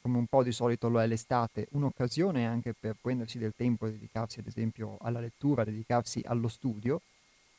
[0.00, 3.92] come un po' di solito lo è l'estate, un'occasione anche per prendersi del tempo e
[3.92, 7.00] dedicarsi ad esempio alla lettura, dedicarsi allo studio.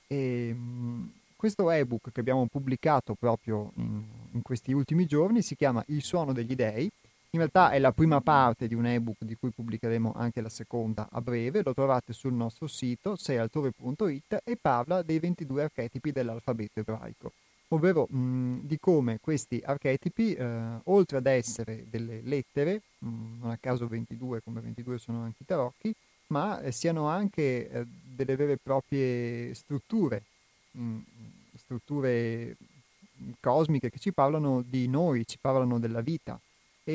[0.08, 5.84] E, mh, questo ebook che abbiamo pubblicato proprio in, in, questi ultimi giorni si chiama
[5.88, 6.89] Il suono degli dei.
[7.32, 11.08] In realtà è la prima parte di un ebook di cui pubblicheremo anche la seconda
[11.12, 17.32] a breve, lo trovate sul nostro sito seialtore.it e parla dei 22 archetipi dell'alfabeto ebraico
[17.70, 23.08] ovvero mh, di come questi archetipi, eh, oltre ad essere delle lettere, mh,
[23.42, 25.94] non a caso 22, come 22 sono anche i tarocchi,
[26.28, 30.22] ma eh, siano anche eh, delle vere e proprie strutture,
[30.72, 30.98] mh,
[31.58, 32.56] strutture
[33.40, 36.40] cosmiche che ci parlano di noi, ci parlano della vita,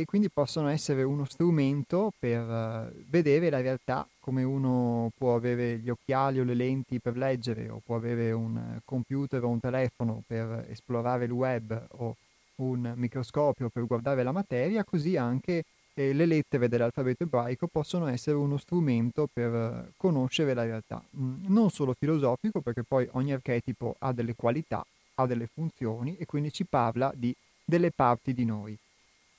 [0.00, 5.78] e quindi possono essere uno strumento per uh, vedere la realtà come uno può avere
[5.78, 10.24] gli occhiali o le lenti per leggere o può avere un computer o un telefono
[10.26, 12.16] per esplorare il web o
[12.56, 15.62] un microscopio per guardare la materia, così anche
[15.94, 21.44] eh, le lettere dell'alfabeto ebraico possono essere uno strumento per uh, conoscere la realtà, mm,
[21.46, 26.50] non solo filosofico perché poi ogni archetipo ha delle qualità, ha delle funzioni e quindi
[26.50, 27.32] ci parla di
[27.64, 28.76] delle parti di noi.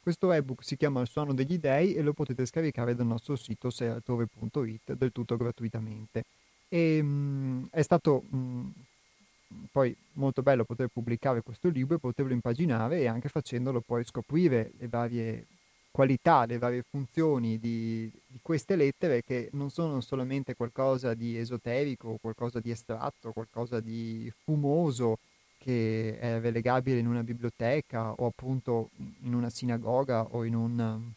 [0.06, 3.72] Questo ebook si chiama Il suono degli dei e lo potete scaricare dal nostro sito
[3.72, 6.26] sealtore.it del tutto gratuitamente.
[6.70, 12.00] E, mh, mm, è stato mh, mm, poi molto bello poter pubblicare questo libro e
[12.00, 15.48] poterlo impaginare e anche facendolo poi scoprire le varie
[15.90, 22.20] qualità, le varie funzioni di, di, queste lettere che non sono solamente qualcosa di esoterico,
[22.22, 25.18] qualcosa di estratto, qualcosa di fumoso,
[25.66, 28.92] che è relegabile in una biblioteca o appunto
[29.24, 31.12] in una sinagoga o, un,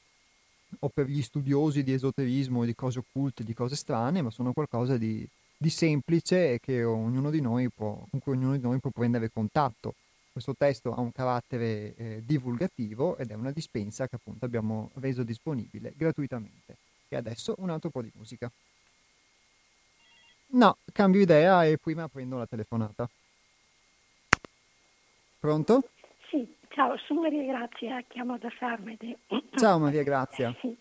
[0.78, 4.96] o per gli studiosi di esoterismo, di cose occulte, di cose strane, ma sono qualcosa
[4.96, 6.54] di, di semplice
[7.68, 9.94] può, con cui ognuno di noi può prendere contatto.
[10.32, 15.24] Questo testo ha un carattere eh, divulgativo ed è una dispensa che appunto abbiamo reso
[15.24, 16.78] disponibile gratuitamente.
[17.06, 18.50] E adesso un altro po' di musica.
[20.52, 23.06] No, cambio idea e prima prendo la telefonata.
[25.38, 25.90] Pronto?
[26.28, 29.18] Sì, ciao, sono Maria Grazia, chiamo da Sarmede.
[29.54, 30.54] Ciao Maria Grazia.
[30.60, 30.76] Sì.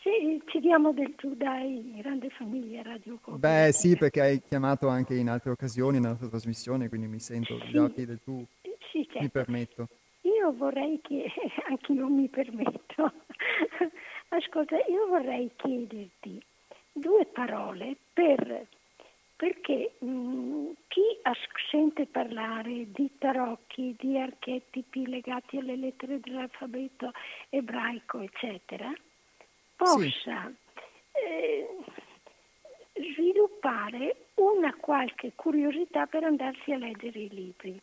[0.00, 3.36] Sì, ci diamo del tu, dai, grande famiglia Radio Coop.
[3.36, 7.58] Beh sì, perché hai chiamato anche in altre occasioni nella tua trasmissione, quindi mi sento
[7.60, 7.72] sì.
[7.72, 8.42] già del tu.
[8.90, 9.20] Sì, certo.
[9.20, 9.88] Mi permetto.
[10.22, 11.26] Io vorrei che,
[11.68, 13.12] anche io mi permetto,
[14.30, 16.42] ascolta, io vorrei chiederti
[16.92, 18.66] due parole per
[19.38, 21.00] perché mh, mm, chi
[21.70, 27.12] sente parlare di tarocchi, di archetipi legati alle lettere dell'alfabeto
[27.48, 28.92] ebraico, eccetera,
[29.76, 31.20] possa sì.
[31.24, 31.68] eh,
[33.14, 37.80] sviluppare una qualche curiosità per andarsi a leggere i libri.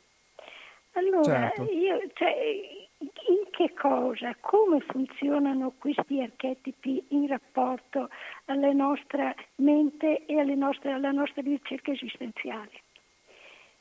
[0.92, 1.72] Allora, certo.
[1.72, 8.10] io, cioè, in che cosa, come funzionano questi archetipi in rapporto
[8.46, 12.84] alla nostra mente e nostre, alla nostra ricerca esistenziale?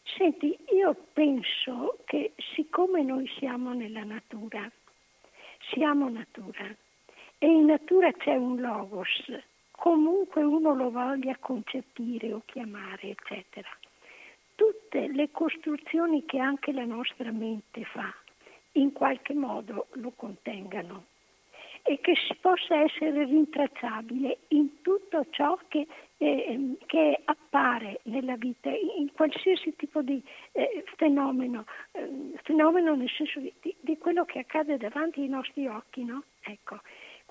[0.03, 4.71] Senti, io penso che siccome noi siamo nella natura,
[5.73, 6.67] siamo natura
[7.39, 9.33] e in natura c'è un logos,
[9.71, 13.69] comunque uno lo voglia concepire o chiamare, eccetera.
[14.55, 18.15] Tutte le costruzioni che anche la nostra mente fa,
[18.75, 21.07] in qualche modo lo contengano
[21.87, 28.71] e che si possa essere rintracciabile in tutto ciò che, eh, che appare nella vita,
[28.71, 30.23] in qualsiasi tipo di
[30.53, 36.05] eh, fenomeno, eh, fenomeno nel senso di, di, quello che accade davanti ai nostri occhi,
[36.05, 36.25] no?
[36.41, 36.81] Ecco.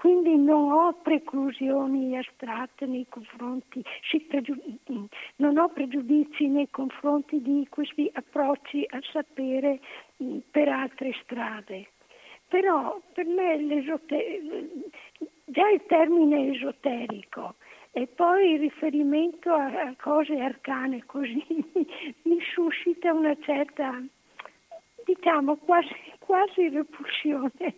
[0.04, 3.82] Quindi non ho preclusioni astratte nei confronti,
[5.38, 9.80] non ho pregiudizi nei confronti di questi approcci al sapere
[10.18, 11.88] mh, per altre strade.
[12.50, 13.66] Però per me
[15.46, 17.56] già il termine esoterico
[17.92, 21.46] e poi il riferimento a cose arcane così
[22.24, 24.04] mi suscita una certa,
[25.06, 27.74] diciamo, quasi, quasi repulsione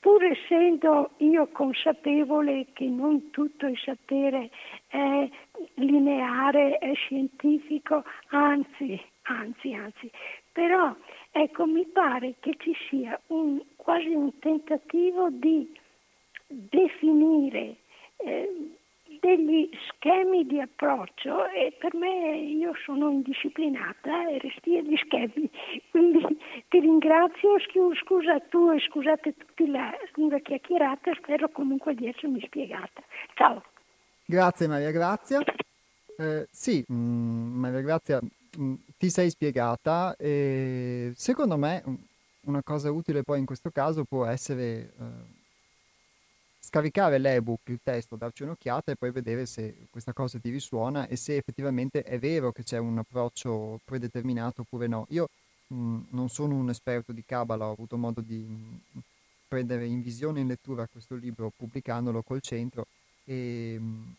[0.00, 4.50] pur essendo io consapevole che non tutto il sapere
[4.86, 5.28] è
[5.74, 10.10] lineare, è scientifico, anzi, anzi, anzi,
[10.52, 10.94] però
[11.30, 15.76] ecco, mi pare che ci sia un, quasi un tentativo di
[16.46, 17.76] definire
[18.16, 18.77] eh,
[19.20, 25.50] degli schemi di approccio e per me io sono indisciplinata e resti agli schemi,
[25.90, 26.20] quindi
[26.68, 27.58] ti ringrazio,
[28.02, 33.02] scusa tu e scusate tutti la lunga chiacchierata, spero comunque di essermi spiegata.
[33.34, 33.62] Ciao.
[34.24, 35.40] Grazie Maria Grazia.
[36.16, 41.94] Eh, sì, mh, mm, Maria Grazia, mh, mm, ti sei spiegata e secondo me mm,
[42.46, 44.92] una cosa utile poi in questo caso può essere...
[44.98, 45.36] Eh,
[46.68, 51.16] scaricare l'ebook, il testo, darci un'occhiata e poi vedere se questa cosa ti risuona e
[51.16, 55.06] se effettivamente è vero che c'è un approccio predeterminato oppure no.
[55.08, 55.30] Io
[55.68, 58.98] mh, non sono un esperto di Kabbalah, ho avuto modo di mh,
[59.48, 62.86] prendere in visione e in lettura questo libro pubblicandolo col centro,
[63.24, 64.14] e, mh,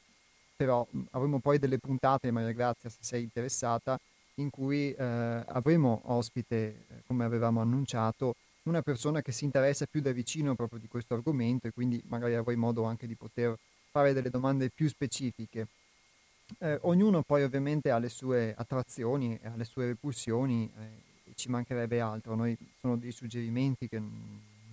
[0.56, 4.00] però avremo poi delle puntate, Maria Grazia, se sei interessata,
[4.36, 8.34] in cui eh, avremo ospite, eh, come avevamo annunciato,
[8.70, 12.36] una persona che si interessa più da vicino proprio di questo argomento e quindi magari
[12.36, 13.58] avrai modo anche di poter
[13.92, 15.68] fare delle domande più specifiche.
[16.60, 22.00] Eh, ognuno poi ovviamente ha le sue attrazioni, ha le sue repulsioni, eh, ci mancherebbe
[22.00, 22.36] altro.
[22.36, 24.02] Noi sono dei suggerimenti che,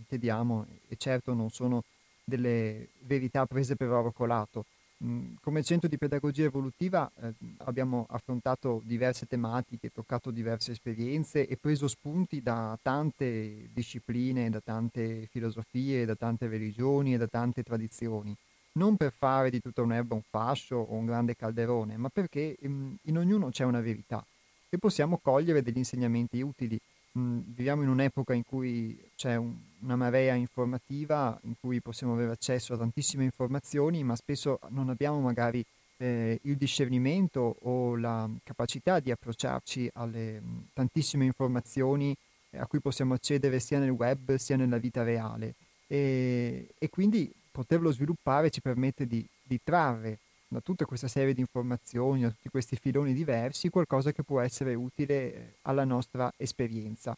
[0.07, 1.83] che diamo e certo non sono
[2.25, 4.65] delle verità prese per oro colato.
[5.05, 11.59] Mm, come centro di pedagogia evolutiva eh, abbiamo affrontato diverse tematiche, toccato diverse esperienze e
[11.59, 18.35] preso spunti da tante discipline, da tante filosofie, da tante religioni e da tante tradizioni.
[18.73, 22.97] Non per fare di tutta un'erba un fascio o un grande calderone, ma perché in,
[23.03, 24.25] in ognuno c'è una verità
[24.71, 26.79] e possiamo cogliere degli insegnamenti utili
[27.17, 29.57] mh, viviamo in un'epoca in cui c'è un,
[29.87, 35.21] una marea informativa, in cui possiamo avere accesso a tantissime informazioni, ma spesso non abbiamo
[35.21, 35.65] magari
[35.99, 42.15] eh, il discernimento o la capacità di approcciarci alle mh, tantissime informazioni
[42.51, 45.55] eh, a cui possiamo accedere sia nel web sia nella vita reale.
[45.87, 50.19] E, e quindi poterlo sviluppare ci permette di, di trarre
[50.49, 54.75] da tutta questa serie di informazioni, da tutti questi filoni diversi, qualcosa che può essere
[54.75, 57.17] utile eh, alla nostra esperienza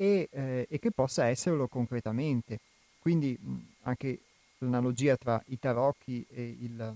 [0.00, 2.60] e, eh, e che possa esserlo concretamente.
[3.00, 4.20] Quindi mh, anche
[4.58, 6.94] l'analogia tra i tarocchi e, il,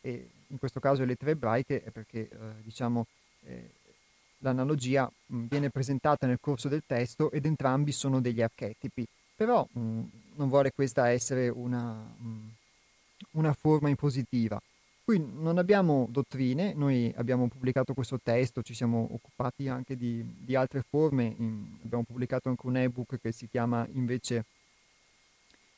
[0.00, 3.06] e in questo caso le tre ebraiche è perché eh, diciamo
[3.46, 3.70] eh,
[4.38, 9.04] l'analogia mh, viene presentata nel corso del testo ed entrambi sono degli archetipi,
[9.34, 10.02] però mh,
[10.36, 12.46] non vuole questa essere una
[13.32, 14.60] una forma impositiva.
[15.08, 20.54] Qui non abbiamo dottrine, noi abbiamo pubblicato questo testo, ci siamo occupati anche di, di
[20.54, 24.44] altre forme, in, abbiamo pubblicato anche un ebook che si chiama invece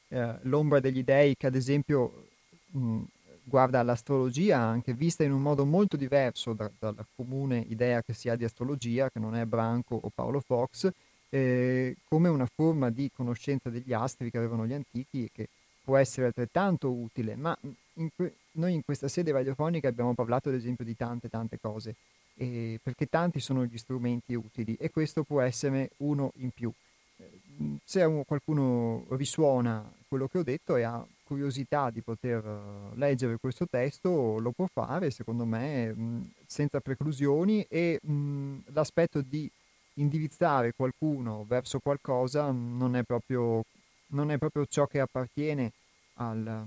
[0.08, 2.26] eh, L'ombra degli dei, che ad esempio
[2.72, 3.02] mh,
[3.44, 8.28] guarda l'astrologia anche vista in un modo molto diverso da, dalla comune idea che si
[8.28, 10.90] ha di astrologia, che non è Branco o Paolo Fox,
[11.28, 15.48] eh, come una forma di conoscenza degli astri che avevano gli antichi e che
[15.84, 17.56] può essere altrettanto utile, ma
[17.94, 21.94] in, que- noi in questa sede radiofonica abbiamo parlato ad esempio di tante tante cose,
[22.34, 26.72] eh, perché tanti sono gli strumenti utili e questo può essere uno in più.
[27.16, 27.30] Eh,
[27.84, 33.66] se qualcuno risuona quello che ho detto e ha curiosità di poter eh, leggere questo
[33.66, 39.48] testo, lo può fare, secondo me, mh, senza preclusioni e mh, l'aspetto di
[39.94, 43.62] indirizzare qualcuno verso qualcosa non è proprio,
[44.08, 45.70] non è proprio ciò che appartiene
[46.14, 46.64] al,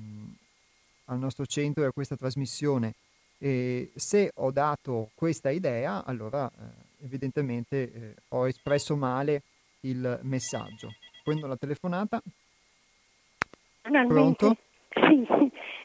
[1.06, 2.94] al nostro centro e a questa trasmissione.
[3.38, 9.44] E se ho dato questa idea, allora eh, evidentemente eh, ho espresso male
[9.82, 10.94] il messaggio.
[11.24, 12.22] Prendo la telefonata.
[13.82, 14.58] Pronto?
[14.94, 15.28] Sì,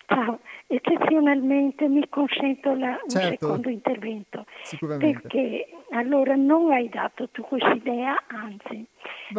[0.09, 0.41] ciao.
[0.67, 3.47] Eccezionalmente mi consento la, un certo.
[3.47, 4.45] secondo intervento.
[4.63, 5.21] Sicuramente.
[5.21, 8.85] Perché allora non hai dato tu questa idea, anzi,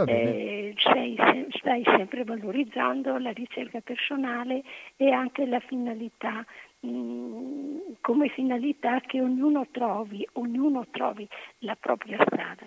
[0.07, 1.17] eh, sei,
[1.51, 4.63] stai sempre valorizzando la ricerca personale
[4.95, 6.45] e anche la finalità
[6.79, 11.27] mh, mm, come finalità che ognuno trovi, ognuno trovi
[11.59, 12.65] la propria strada.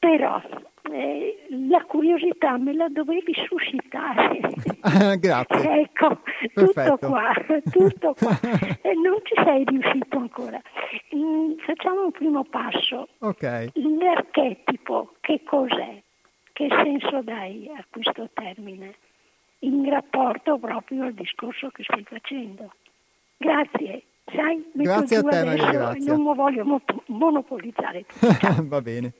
[0.00, 0.40] Però
[0.90, 4.40] eh, la curiosità me la dovevi suscitare.
[5.20, 5.80] Grazie.
[5.82, 6.20] ecco,
[6.54, 6.96] Perfetto.
[6.96, 7.32] tutto qua,
[7.70, 8.40] tutto qua.
[8.80, 10.60] e non ci sei riuscito ancora.
[11.14, 13.08] Mm, facciamo un primo passo.
[13.18, 13.72] Ok.
[13.74, 16.02] L'archetipo, che cos'è?
[16.52, 18.94] Che senso dai a questo termine?
[19.60, 22.72] In rapporto proprio al discorso che stai facendo.
[23.36, 24.04] Grazie.
[24.24, 26.16] Sai, grazie a te, Grazia.
[26.16, 26.64] Non voglio
[27.06, 28.62] monopolizzare tutto.
[28.64, 29.12] Va bene.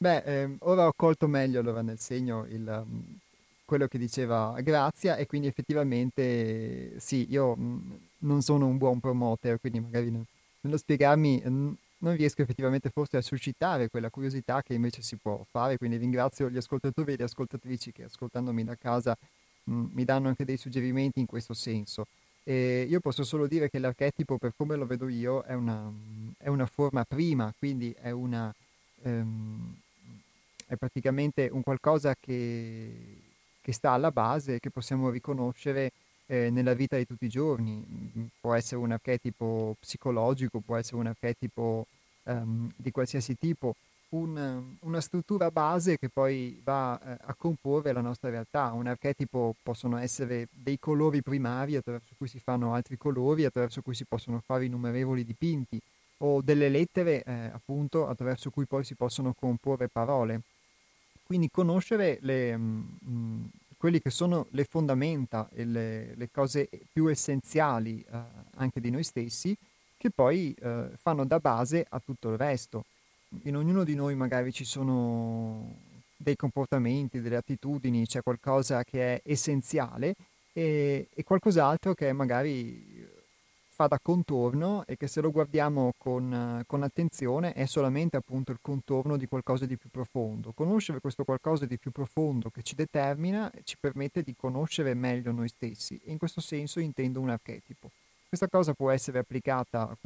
[0.00, 3.18] Beh, ehm, ora ho colto meglio allora nel segno il, um,
[3.64, 9.00] quello che diceva Grazia e quindi effettivamente sì, io mh, mm, non sono un buon
[9.00, 10.24] promoter, quindi magari non,
[10.60, 15.44] nello spiegarmi mh, non riesco effettivamente forse a suscitare quella curiosità che invece si può
[15.50, 19.16] fare, quindi ringrazio gli ascoltatori e le ascoltatrici che ascoltandomi da casa
[19.64, 22.06] mh, mi danno anche dei suggerimenti in questo senso.
[22.44, 25.90] E io posso solo dire che l'archetipo, per come lo vedo io, è una,
[26.38, 28.54] è una forma prima, quindi è una...
[29.02, 29.76] Um,
[30.68, 32.92] è praticamente un qualcosa che,
[33.60, 35.92] che sta alla base, che possiamo riconoscere
[36.26, 37.82] eh, nella vita di tutti i giorni.
[37.84, 41.86] Mm, può essere un archetipo psicologico, può essere un archetipo
[42.24, 43.74] um, di qualsiasi tipo,
[44.10, 48.72] un, una struttura base che poi va eh, a comporre la nostra realtà.
[48.72, 53.94] Un archetipo possono essere dei colori primari attraverso cui si fanno altri colori, attraverso cui
[53.94, 55.80] si possono fare innumerevoli dipinti,
[56.18, 60.42] o delle lettere eh, appunto attraverso cui poi si possono comporre parole.
[61.28, 63.44] Quindi conoscere le, mh, mm, mm,
[63.76, 68.18] quelli che sono le fondamenta e le, le cose più essenziali eh,
[68.54, 69.54] anche di noi stessi,
[69.98, 72.86] che poi eh, fanno da base a tutto il resto.
[73.42, 75.76] In ognuno di noi magari ci sono
[76.16, 80.14] dei comportamenti, delle attitudini, c'è qualcosa che è essenziale
[80.54, 82.97] e, e qualcos'altro che magari
[83.78, 88.58] fa da contorno e che se lo guardiamo con, con, attenzione è solamente appunto il
[88.60, 90.50] contorno di qualcosa di più profondo.
[90.50, 95.46] Conoscere questo qualcosa di più profondo che ci determina ci permette di conoscere meglio noi
[95.46, 97.92] stessi e in questo senso intendo un archetipo.
[98.26, 99.96] Questa cosa può essere applicata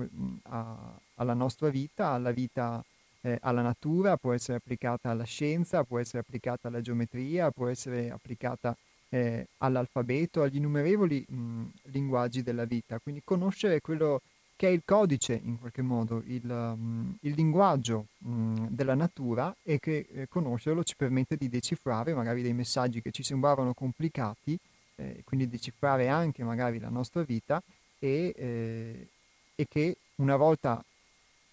[0.42, 2.84] a, alla nostra vita, alla vita
[3.22, 8.10] eh, alla natura, può essere applicata alla scienza, può essere applicata alla geometria, può essere
[8.10, 8.76] applicata
[9.12, 14.22] eh, all'alfabeto, agli innumerevoli mh, linguaggi della vita, quindi conoscere quello
[14.56, 19.78] che è il codice in qualche modo, il, um, il linguaggio um, della natura e
[19.78, 24.58] che eh, conoscerlo ci permette di decifrare magari dei messaggi che ci sembravano complicati,
[24.96, 27.62] eh, quindi decifrare anche magari la nostra vita
[27.98, 29.08] e, eh,
[29.54, 30.82] e che una volta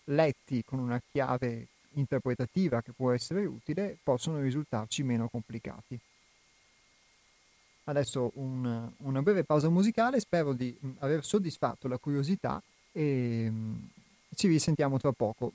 [0.05, 5.99] letti con una chiave interpretativa che può essere utile possono risultarci meno complicati.
[7.89, 12.61] Adesso un, una breve pausa musicale, spero di mm, aver soddisfatto la curiosità
[12.91, 13.75] e mm,
[14.35, 15.51] ci risentiamo tra poco.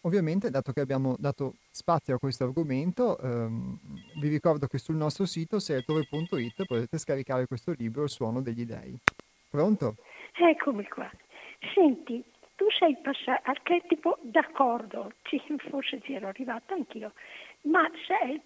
[0.00, 3.78] Ovviamente, dato che abbiamo dato spazio a questo argomento, ehm,
[4.20, 8.96] vi ricordo che sul nostro sito seretore.it potete scaricare questo libro Il suono degli dei.
[9.50, 9.96] Pronto?
[10.32, 11.10] Eccomi qua.
[11.74, 12.24] Senti,
[12.54, 15.12] tu sei passato archetipo d'accordo,
[15.68, 17.12] forse ci ero arrivata anch'io,
[17.62, 18.40] ma c'è,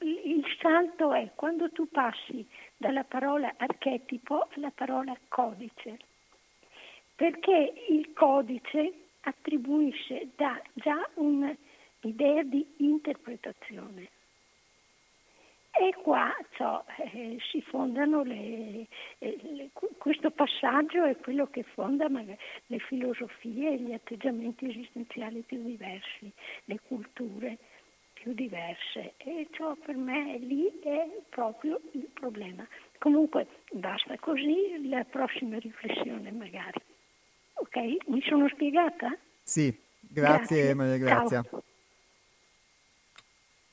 [0.00, 2.46] il salto è quando tu passi
[2.82, 5.98] dalla parola archetipo alla parola codice,
[7.14, 14.08] perché il codice attribuisce, dà già un'idea di interpretazione.
[15.74, 22.08] E qua cioè, eh, si fondano le, eh, le, questo passaggio è quello che fonda
[22.08, 26.30] le filosofie e gli atteggiamenti esistenziali più diversi,
[26.64, 27.58] le culture
[28.22, 32.64] più diverse e ciò per me lì è proprio il problema.
[32.98, 36.80] comunque basta così, la prossima riflessione magari.
[37.54, 39.16] Ok, mi sono spiegata?
[39.42, 40.74] Sì, grazie, grazie.
[40.74, 41.42] Maria Grazia.
[41.42, 41.62] Ciao.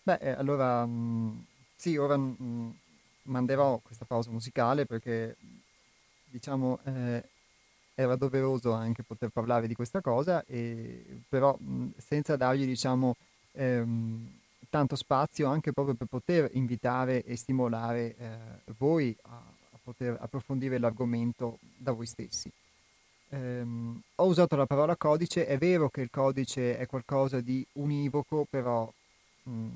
[0.01, 1.39] Beh, eh, allora, mh, mm,
[1.75, 2.69] sì, ora mh, mm,
[3.23, 5.35] manderò questa pausa musicale perché,
[6.25, 7.23] diciamo, eh,
[7.93, 13.15] era doveroso anche poter parlare di questa cosa, e, però mh, senza dargli, diciamo,
[13.51, 14.38] ehm,
[14.69, 18.37] tanto spazio anche proprio per poter invitare e stimolare eh,
[18.77, 22.51] voi a, a, poter approfondire l'argomento da voi stessi.
[23.31, 28.47] Um, ho usato la parola codice, è vero che il codice è qualcosa di univoco,
[28.49, 28.91] però
[29.43, 29.67] mh,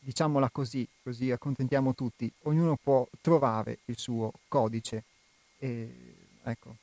[0.00, 5.04] diciamola così, così accontentiamo tutti, ognuno può trovare il suo codice
[5.58, 6.76] e ecco,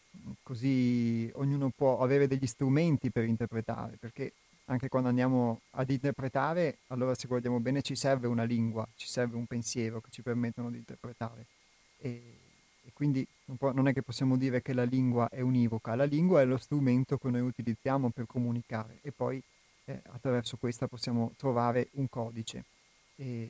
[0.43, 4.33] così ognuno può avere degli strumenti per interpretare, perché
[4.65, 9.35] anche quando andiamo ad interpretare, allora se guardiamo bene ci serve una lingua, ci serve
[9.35, 11.45] un pensiero che ci permettono di interpretare.
[11.97, 12.39] E,
[12.83, 16.41] e quindi non, non, è che possiamo dire che la lingua è univoca, la lingua
[16.41, 19.41] è lo strumento che noi utilizziamo per comunicare e poi
[19.85, 22.65] eh, attraverso questa possiamo trovare un codice.
[23.17, 23.49] E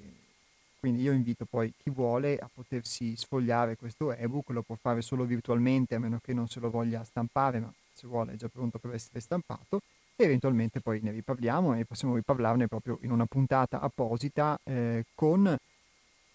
[0.79, 5.23] quindi io invito poi chi vuole a potersi sfogliare questo ebook, lo può fare solo
[5.23, 8.77] virtualmente a meno che non se lo voglia stampare, ma se vuole è già pronto
[8.79, 9.81] per essere stampato
[10.15, 15.55] eventualmente poi ne riparliamo e possiamo riparlarne proprio in una puntata apposita eh, con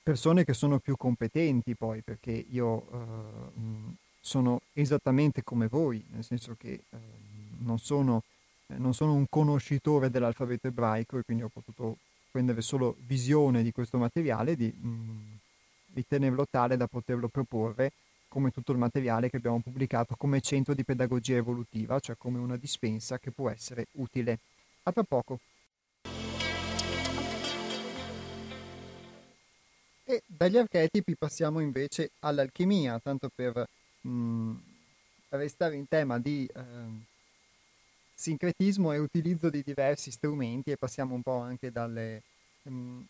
[0.02, 6.54] persone che sono più competenti poi perché io eh, sono esattamente come voi, nel senso
[6.58, 6.98] che eh,
[7.58, 8.22] non, sono,
[8.66, 11.96] non sono un conoscitore dell'alfabeto ebraico e quindi ho potuto
[12.30, 15.38] prendere solo visione di questo materiale, di, mh,
[15.86, 17.92] di tenerlo tale da poterlo proporre
[18.30, 22.56] come tutto il materiale che abbiamo pubblicato come centro di pedagogia evolutiva, cioè come una
[22.56, 24.38] dispensa che può essere utile.
[24.84, 25.40] A tra poco.
[30.04, 33.68] E dagli archetipi passiamo invece all'alchimia, tanto per
[34.00, 34.52] mh,
[35.30, 36.62] restare in tema di eh,
[38.14, 42.22] sincretismo e utilizzo di diversi strumenti e passiamo un po' anche dalle,
[42.62, 43.00] mh,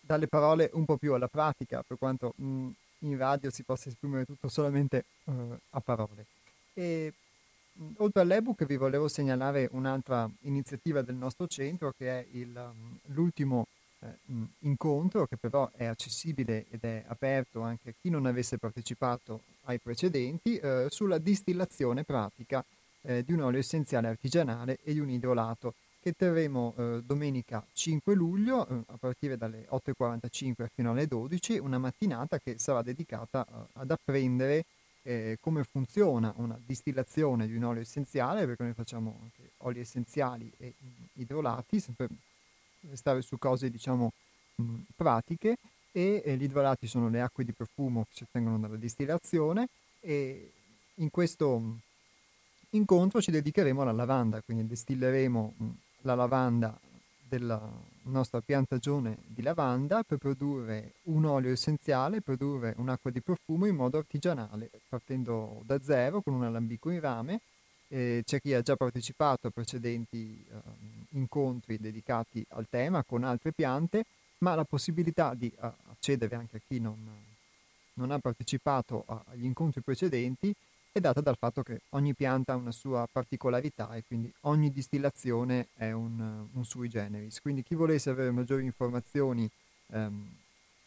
[0.00, 2.70] dalle parole un po' più alla pratica, per quanto mh,
[3.00, 6.26] in radio si possa esprimere tutto solamente uh, a parole.
[6.74, 7.12] E,
[7.98, 13.66] oltre all'ebook vi volevo segnalare un'altra iniziativa del nostro centro che è il, um, l'ultimo
[14.00, 14.08] eh,
[14.60, 19.78] incontro che però è accessibile ed è aperto anche a chi non avesse partecipato ai
[19.78, 22.64] precedenti eh, sulla distillazione pratica
[23.02, 28.14] eh, di un olio essenziale artigianale e di un idrolato che terremo eh, domenica 5
[28.14, 33.66] luglio eh, a partire dalle 8.45 fino alle 12, una mattinata che sarà dedicata eh,
[33.74, 34.64] ad apprendere
[35.02, 40.50] eh, come funziona una distillazione di un olio essenziale, perché noi facciamo anche oli essenziali
[40.58, 42.08] e mm, idrolati, sempre
[42.88, 44.12] restare su cose diciamo
[44.56, 45.56] mh, mm, pratiche
[45.92, 49.68] e gli idrolati sono le acque di profumo che si ottengono dalla distillazione
[50.00, 50.52] e
[50.94, 51.76] in questo mm,
[52.70, 55.54] incontro ci dedicheremo alla lavanda, quindi distilleremo
[56.02, 56.78] la lavanda
[57.28, 57.60] della
[58.02, 63.98] nostra piantagione di lavanda per produrre un olio essenziale, produrre un'acqua di profumo in modo
[63.98, 67.40] artigianale, partendo da zero con un alambico in rame.
[67.88, 70.56] Eh, c'è chi ha già partecipato a precedenti eh,
[71.10, 74.04] incontri dedicati al tema con altre piante,
[74.38, 76.96] ma la possibilità di uh, accedere anche a chi non,
[77.94, 80.54] non ha partecipato agli incontri precedenti
[80.92, 85.68] è data dal fatto che ogni pianta ha una sua particolarità e quindi ogni distillazione
[85.76, 87.40] è un, un sui generis.
[87.40, 89.48] Quindi chi volesse avere maggiori informazioni
[89.92, 90.28] ehm,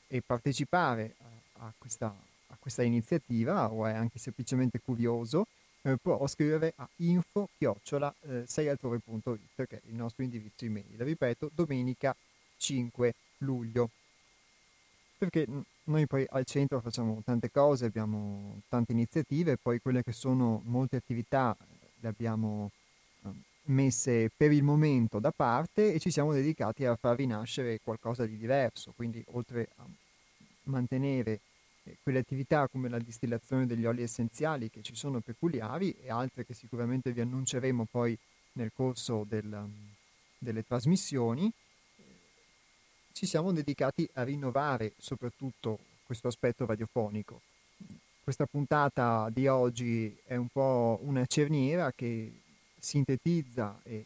[0.08, 1.26] e partecipare a,
[1.66, 5.47] a, questa, a, questa, iniziativa o è anche semplicemente curioso,
[5.84, 10.97] eh, può scrivere a info-seialtrove.it che è il nostro indirizzo email.
[10.97, 12.14] Ripeto, domenica
[12.58, 13.89] 5 luglio.
[15.18, 15.47] Perché
[15.86, 20.97] noi poi al centro facciamo tante cose, abbiamo tante iniziative, poi quelle che sono molte
[20.97, 21.55] attività
[21.99, 22.72] le abbiamo
[23.24, 28.26] ehm, messe per il momento da parte e ci siamo dedicati a far rinascere qualcosa
[28.26, 29.86] di diverso, quindi oltre a
[30.64, 31.39] mantenere
[31.84, 36.45] eh, quelle attività come la distillazione degli oli essenziali che ci sono peculiari e altre
[36.45, 38.18] che sicuramente vi annunceremo poi
[38.53, 39.68] nel corso del,
[40.38, 41.51] delle trasmissioni,
[43.14, 47.41] ci siamo dedicati a rinnovare soprattutto questo aspetto radiofonico.
[48.24, 52.32] Questa puntata di oggi è un po' una cerniera che
[52.80, 54.05] sintetizza e,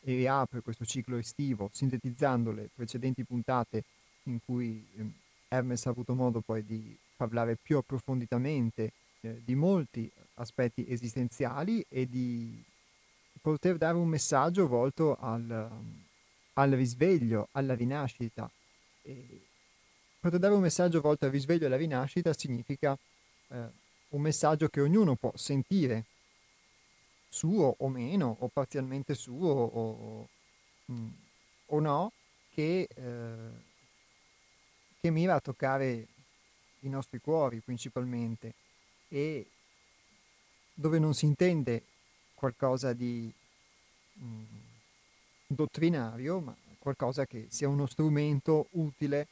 [0.00, 3.84] e riapre questo ciclo estivo, sintetizzando le precedenti puntate
[4.24, 5.12] in cui ehm,
[5.48, 12.06] Hermes ha avuto modo poi di parlare più approfonditamente eh, di molti aspetti esistenziali e
[12.06, 12.62] di
[13.40, 15.70] poter dare un messaggio volto al,
[16.58, 18.50] al risveglio, alla rinascita.
[19.02, 19.46] E
[20.20, 22.96] poter dare un messaggio volto al risveglio e alla rinascita significa
[23.48, 23.68] eh,
[24.08, 26.04] un messaggio che ognuno può sentire
[27.28, 30.28] suo o meno, o parzialmente suo o,
[30.90, 31.08] mm,
[31.66, 32.12] o no,
[32.54, 33.50] che, eh,
[35.00, 36.06] che mira a toccare
[36.80, 38.54] i nostri cuori principalmente
[39.08, 39.46] e
[40.72, 41.82] dove non si intende
[42.34, 43.30] qualcosa di
[44.14, 44.44] mh, mm,
[45.46, 49.26] dottrinario, ma qualcosa che sia uno strumento utile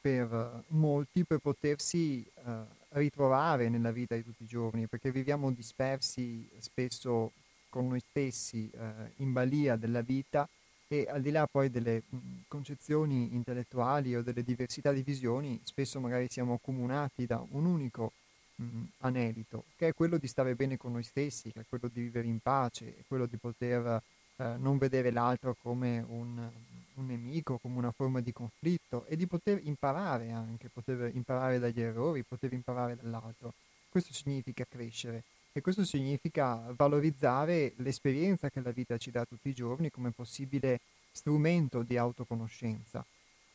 [0.00, 2.50] per molti per potersi uh,
[2.90, 7.32] ritrovare nella vita di tutti i giorni, perché viviamo dispersi spesso
[7.68, 8.80] con noi stessi uh,
[9.16, 10.48] in balia della vita
[10.88, 15.98] e al di là poi delle mh, concezioni intellettuali o delle diversità di visioni, spesso
[15.98, 18.12] magari siamo accomunati da un unico
[18.56, 22.02] mh, anelito, che è quello di stare bene con noi stessi, che è quello di
[22.02, 24.00] vivere in pace, è quello di poter
[24.36, 26.50] uh, non vedere l'altro come un,
[26.94, 31.80] un nemico, come una forma di conflitto e di poter imparare anche, poter imparare dagli
[31.80, 33.54] errori, poter imparare dall'altro.
[33.88, 39.54] Questo significa crescere e questo significa valorizzare l'esperienza che la vita ci dà tutti i
[39.54, 40.80] giorni come possibile
[41.12, 43.04] strumento di autoconoscenza.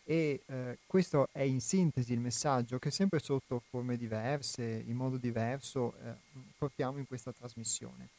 [0.03, 5.17] E eh, questo è in sintesi il messaggio che sempre sotto forme diverse, in modo
[5.17, 6.13] diverso, eh,
[6.57, 8.09] portiamo in questa trasmissione.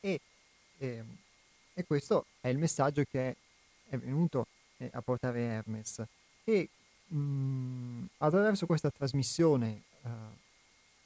[0.00, 0.20] E,
[0.78, 1.04] eh,
[1.74, 3.36] e questo è il messaggio che
[3.88, 4.46] è venuto
[4.78, 6.02] eh, a portare Hermes.
[6.44, 6.68] E
[7.08, 10.08] mh, mm, attraverso questa trasmissione uh,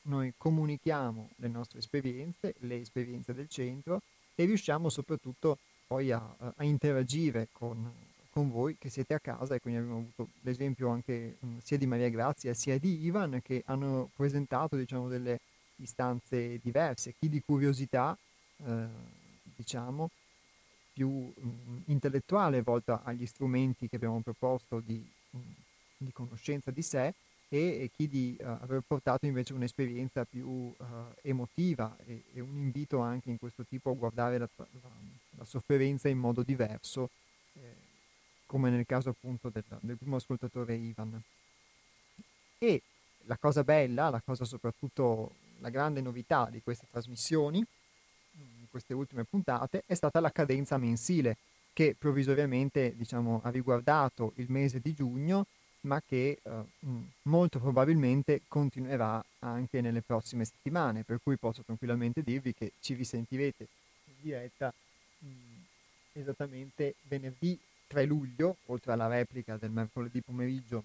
[0.02, 4.02] noi comunichiamo le nostre esperienze, le esperienze del centro
[4.34, 7.90] e riusciamo soprattutto poi a, a interagire con,
[8.30, 11.78] con, voi che siete a casa e quindi abbiamo avuto l'esempio anche mh, mm, sia
[11.78, 15.40] di Maria Grazia sia di Ivan che hanno presentato diciamo delle
[15.76, 18.16] istanze diverse, chi di curiosità
[18.64, 18.86] eh,
[19.56, 20.10] diciamo
[20.94, 25.38] più mh, intellettuale volta agli strumenti che abbiamo proposto di, mh,
[25.98, 27.12] di conoscenza di sé
[27.48, 30.74] e, e chi di uh, aver portato invece un'esperienza più uh,
[31.20, 34.90] emotiva e, e, un invito anche in questo tipo a guardare la, la,
[35.30, 37.10] la sofferenza in modo diverso,
[37.54, 37.74] eh,
[38.46, 41.20] come nel caso appunto del, del primo ascoltatore Ivan.
[42.58, 42.82] E
[43.26, 47.64] la cosa bella, la cosa soprattutto, la grande novità di queste trasmissioni
[48.74, 51.36] queste ultime puntate è stata la cadenza mensile
[51.72, 55.46] che provvisoriamente diciamo, ha riguardato il mese di giugno
[55.82, 56.50] ma che eh,
[57.22, 63.68] molto probabilmente continuerà anche nelle prossime settimane, per cui posso tranquillamente dirvi che ci risentirete
[64.06, 64.72] in diretta
[65.18, 65.28] mh,
[66.14, 67.56] esattamente venerdì
[67.86, 70.84] 3 luglio, oltre alla replica del mercoledì pomeriggio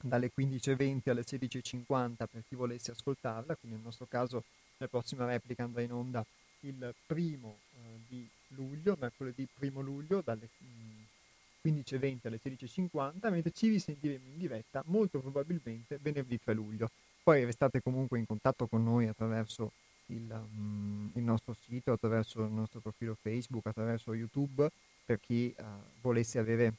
[0.00, 4.44] dalle 15.20 alle 16.50 per chi volesse ascoltarla, quindi nel nostro caso
[4.78, 6.24] la prossima replica andrà in onda
[6.60, 13.68] il primo eh, di luglio, mercoledì primo luglio, dalle mh, 15.20 alle 16.50, mentre ci
[13.68, 16.90] risentiremo in diretta molto probabilmente venerdì 3 luglio.
[17.22, 19.72] Poi restate comunque in contatto con noi attraverso
[20.06, 24.70] il, um, il nostro sito, attraverso il nostro profilo Facebook, attraverso YouTube,
[25.04, 25.62] per chi uh,
[26.00, 26.72] volesse avere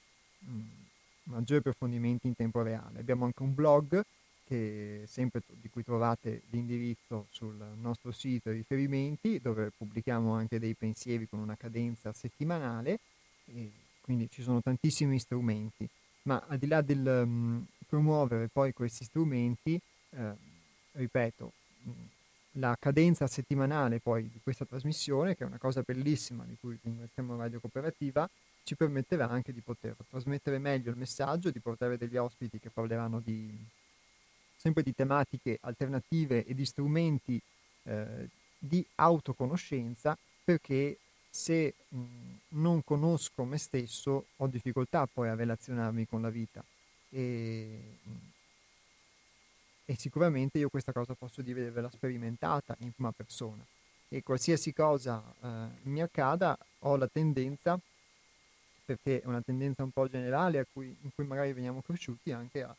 [0.46, 0.68] um,
[1.24, 3.00] maggiori approfondimenti in tempo reale.
[3.00, 4.04] Abbiamo anche un blog
[4.50, 10.74] che sempre di cui trovate l'indirizzo sul nostro sito e riferimenti, dove pubblichiamo anche dei
[10.74, 13.00] pensieri con una cadenza settimanale,
[14.02, 15.88] quindi ci sono tantissimi strumenti,
[16.24, 19.80] ma al di là del um, promuovere poi questi strumenti,
[20.10, 20.34] eh,
[20.94, 21.52] ripeto,
[22.54, 27.38] la cadenza settimanale poi di questa trasmissione, che è una cosa bellissima di cui ringraziamo
[27.38, 28.28] Radio Cooperativa,
[28.64, 33.20] ci permetterà anche di poter trasmettere meglio il messaggio, di portare degli ospiti che parleranno
[33.20, 33.56] di
[34.60, 37.42] sempre di tematiche alternative e di strumenti
[37.84, 40.98] eh, di autoconoscenza perché
[41.30, 41.98] se mh,
[42.50, 46.64] non conosco me stesso ho difficoltà poi a relazionarmi con la vita.
[47.12, 47.98] E,
[49.86, 53.66] e sicuramente io questa cosa posso dire di averla sperimentata in prima persona.
[54.10, 55.48] E qualsiasi cosa eh,
[55.84, 57.80] mi accada ho la tendenza
[58.84, 62.76] perché è una tendenza un po' generale cui, in cui magari veniamo cresciuti anche a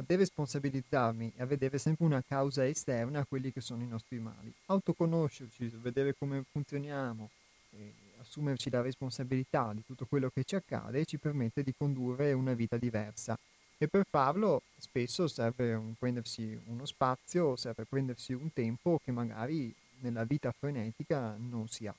[0.00, 4.18] a deresponsabilizzarmi e a vedere sempre una causa esterna a quelli che sono i nostri
[4.18, 4.52] mali.
[4.66, 7.30] Autoconoscerci, vedere come funzioniamo,
[8.18, 12.76] assumerci la responsabilità di tutto quello che ci accade ci permette di condurre una vita
[12.76, 13.38] diversa.
[13.76, 19.74] E per farlo spesso serve un, prendersi uno spazio, serve prendersi un tempo che magari
[20.00, 21.94] nella vita frenetica non si ha.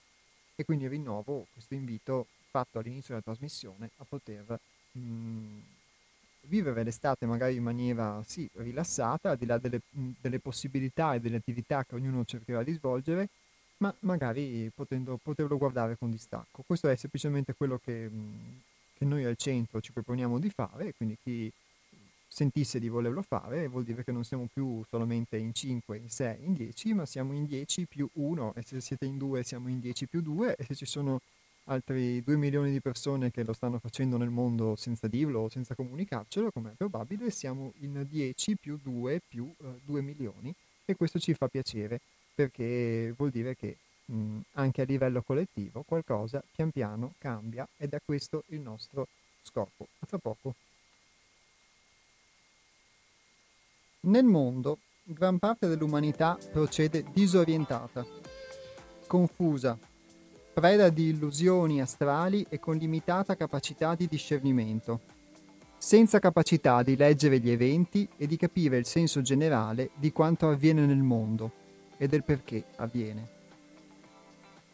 [0.55, 4.59] E quindi rinnovo questo invito fatto all'inizio della trasmissione a poter
[4.91, 5.59] mh, mm,
[6.47, 11.37] vivere l'estate magari in maniera sì, rilassata, al di là delle, delle, possibilità e delle
[11.37, 13.29] attività che ognuno cercherà di svolgere,
[13.77, 16.63] ma magari potendo, poterlo guardare con distacco.
[16.65, 18.09] Questo è semplicemente quello che,
[18.97, 21.51] che, noi al centro ci proponiamo di fare, quindi chi
[22.27, 26.45] sentisse di volerlo fare, vuol dire che non siamo più solamente in 5, in 6,
[26.45, 29.79] in 10, ma siamo in 10 più 1 e se siete in 2 siamo in
[29.79, 31.21] 10 più 2 e se ci sono
[31.65, 35.75] altri 2 milioni di persone che lo stanno facendo nel mondo senza dirlo o senza
[35.75, 40.53] comunicarcelo, come è probabile, siamo in 10 più 2 più eh, 2 milioni
[40.85, 41.99] e questo ci fa piacere
[42.33, 47.99] perché vuol dire che mh, anche a livello collettivo qualcosa pian piano cambia ed è
[48.03, 49.07] questo il nostro
[49.41, 49.87] scopo.
[49.99, 50.55] A tra poco.
[54.01, 58.03] Nel mondo, gran parte dell'umanità procede disorientata,
[59.05, 59.77] confusa,
[60.53, 64.99] preda di illusioni astrali e con limitata capacità di discernimento,
[65.77, 70.85] senza capacità di leggere gli eventi e di capire il senso generale di quanto avviene
[70.85, 71.51] nel mondo
[71.97, 73.39] e del perché avviene.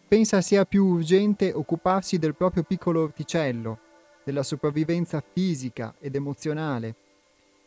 [0.07, 3.79] Pensa sia più urgente occuparsi del proprio piccolo orticello,
[4.23, 6.95] della sopravvivenza fisica ed emozionale,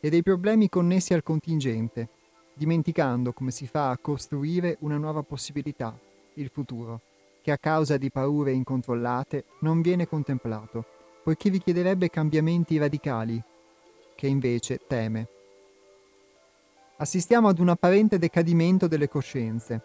[0.00, 2.08] e dei problemi connessi al contingente,
[2.54, 5.98] dimenticando come si fa a costruire una nuova possibilità,
[6.34, 7.00] il futuro,
[7.42, 10.84] che a causa di paure incontrollate non viene contemplato,
[11.22, 13.42] poiché richiederebbe cambiamenti radicali,
[14.14, 15.28] che invece teme.
[16.98, 19.80] Assistiamo ad un apparente decadimento delle coscienze.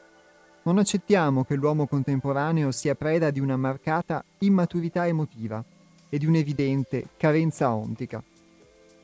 [0.63, 5.63] Non accettiamo che l'uomo contemporaneo sia preda di una marcata immaturità emotiva
[6.09, 8.23] e di un'evidente carenza ontica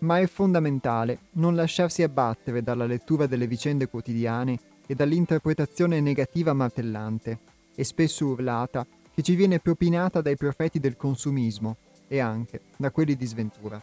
[0.01, 7.39] ma è fondamentale non lasciarsi abbattere dalla lettura delle vicende quotidiane e dall'interpretazione negativa martellante,
[7.81, 11.77] e spesso urlata, che ci viene propinata dai profeti del consumismo
[12.07, 13.81] e anche da quelli di sventura.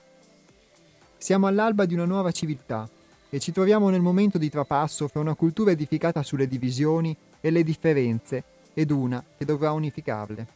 [1.16, 2.88] Siamo all'alba di una nuova civiltà
[3.28, 7.64] e ci troviamo nel momento di trapasso fra una cultura edificata sulle divisioni e le
[7.64, 10.46] differenze ed una che dovrà unificarle.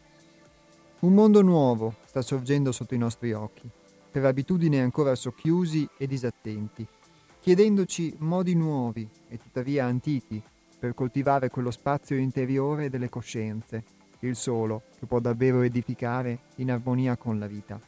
[1.01, 3.69] Un mondo nuovo sta sorgendo sotto i nostri occhi
[4.09, 6.87] per abitudine ancora socchiusi e disattenti,
[7.41, 10.41] chiedendoci modi nuovi e tuttavia antichi
[10.83, 13.85] per coltivare quello spazio interiore delle coscienze,
[14.19, 17.81] il solo che può davvero edificare in armonia con la vita.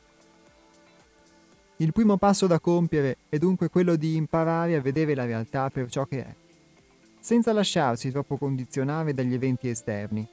[1.78, 5.90] Il primo passo da compiere è dunque quello di imparare a vedere la realtà per
[5.90, 6.34] ciò che è,
[7.18, 10.24] senza lasciarsi troppo condizionare dagli eventi esterni,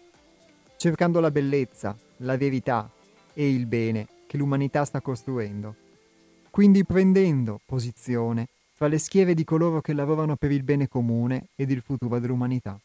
[0.77, 2.87] cercando la bellezza, la verità
[3.33, 5.75] e il bene che l'umanità sta costruendo,
[6.51, 8.49] quindi prendendo posizione
[8.81, 12.79] tra le schiere di coloro che lavorano per il bene comune ed il futuro dell'umanità.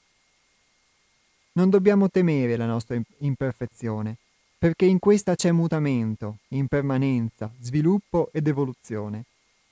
[1.52, 4.18] Non dobbiamo temere la nostra imperfezione,
[4.58, 9.24] perché in questa c'è mutamento, impermanenza, sviluppo ed evoluzione,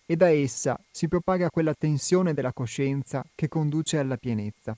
[0.06, 4.74] e da essa si propaga quella tensione della coscienza che conduce alla pienezza.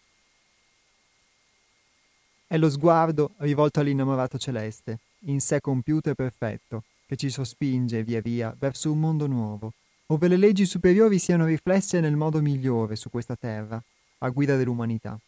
[2.44, 8.20] È lo sguardo rivolto all'innamorato celeste, in sé compiuto e perfetto, che ci sospinge via
[8.20, 9.72] via verso un mondo nuovo,
[10.06, 13.82] ove le leggi superiori siano riflesse nel modo migliore su questa terra,
[14.18, 15.18] a guida dell'umanità.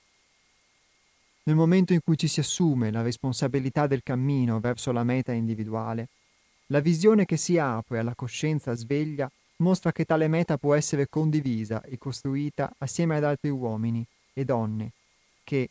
[1.45, 6.09] Nel momento in cui ci si assume la responsabilità del cammino verso la meta individuale,
[6.66, 11.83] la visione che si apre alla coscienza sveglia mostra che tale meta può essere condivisa
[11.83, 14.93] e costruita assieme ad altri uomini e donne
[15.43, 15.70] che,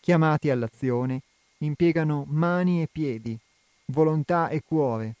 [0.00, 1.20] chiamati all'azione,
[1.58, 3.38] impiegano mani e piedi,
[3.86, 5.17] volontà e cuore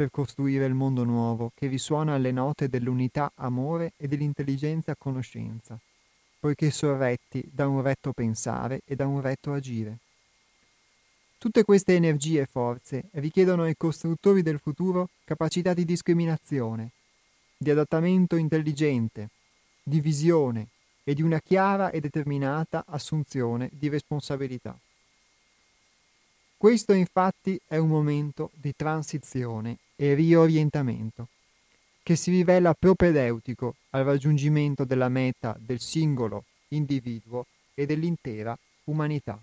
[0.00, 5.78] per costruire il mondo nuovo che risuona alle note dell'unità amore e dell'intelligenza conoscenza,
[6.38, 9.98] poiché sorretti da un retto pensare e da un retto agire.
[11.36, 16.92] Tutte queste energie e forze richiedono ai costruttori del futuro capacità di discriminazione,
[17.58, 19.28] di adattamento intelligente,
[19.82, 20.68] di visione
[21.04, 24.74] e di una chiara e determinata assunzione di responsabilità.
[26.56, 31.28] Questo infatti è un momento di transizione e riorientamento,
[32.02, 37.44] che si rivela propedeutico al raggiungimento della meta del singolo individuo
[37.74, 39.38] e dell'intera umanità.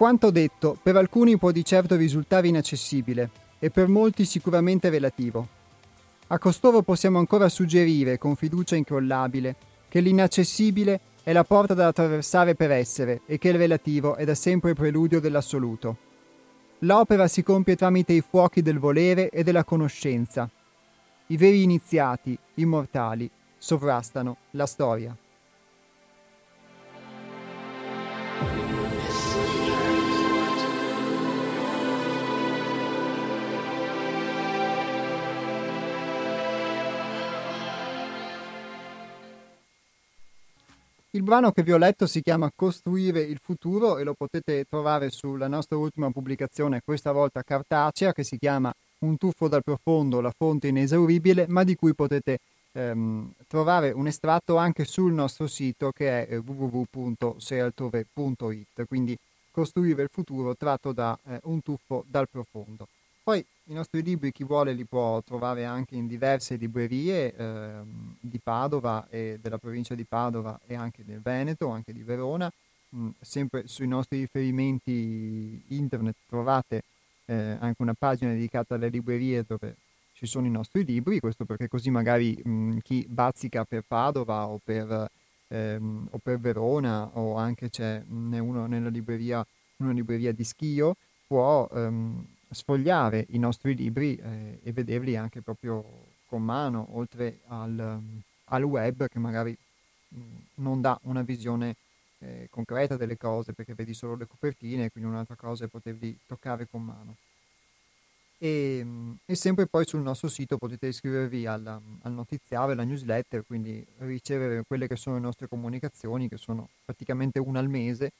[0.00, 3.28] Quanto detto, per alcuni può di certo risultare inaccessibile
[3.58, 5.46] e per molti sicuramente relativo.
[6.28, 9.56] A costoro possiamo ancora suggerire, con fiducia incrollabile,
[9.90, 14.34] che l'inaccessibile è la porta da attraversare per essere e che il relativo è da
[14.34, 15.96] sempre preludio dell'assoluto.
[16.78, 20.48] L'opera si compie tramite i fuochi del volere e della conoscenza.
[21.26, 25.14] I veri iniziati, immortali, sovrastano la storia.
[41.12, 45.10] Il brano che vi ho letto si chiama Costruire il futuro e lo potete trovare
[45.10, 50.30] sulla nostra ultima pubblicazione, questa volta cartacea, che si chiama Un tuffo dal profondo, la
[50.30, 52.38] fonte inesauribile, ma di cui potete
[52.70, 59.18] ehm, trovare un estratto anche sul nostro sito che è eh, www.sealtove.it, quindi
[59.50, 62.86] Costruire il futuro tratto da eh, Un tuffo dal profondo.
[63.30, 67.70] Poi i nostri libri chi vuole li può trovare anche in diverse librerie eh,
[68.18, 72.50] di Padova e della provincia di Padova e anche del Veneto, anche di Verona.
[72.96, 76.82] Mm, sempre sui nostri riferimenti internet trovate
[77.26, 79.76] eh, anche una pagina dedicata alle librerie dove
[80.14, 84.48] ci sono i nostri libri, questo perché così magari mh, mm, chi bazzica per Padova
[84.48, 85.08] o per,
[85.46, 90.96] ehm, o per Verona o anche c'è mh, uno nella libreria, una libreria di Schio
[91.28, 95.84] può ehm, sfogliare i nostri libri eh, e vederli anche proprio
[96.26, 98.00] con mano, oltre al,
[98.44, 99.56] al web che magari
[100.14, 101.74] mm, non dà una visione
[102.18, 106.68] eh, concreta delle cose perché vedi solo le copertine, quindi un'altra cosa è poterli toccare
[106.70, 107.16] con mano.
[108.38, 113.44] E, mm, e, sempre poi sul nostro sito potete iscrivervi al, al notiziario, alla newsletter,
[113.46, 118.12] quindi ricevere quelle che sono le nostre comunicazioni, che sono praticamente una al mese,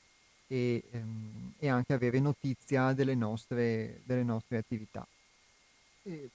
[0.53, 5.07] e, ehm, e anche avere notizia delle nostre, delle nostre attività.
[6.03, 6.28] E,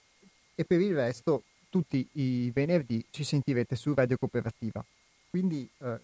[0.54, 4.82] e, per il resto tutti i venerdì ci sentirete su Radio Cooperativa.
[5.28, 6.00] Quindi eh,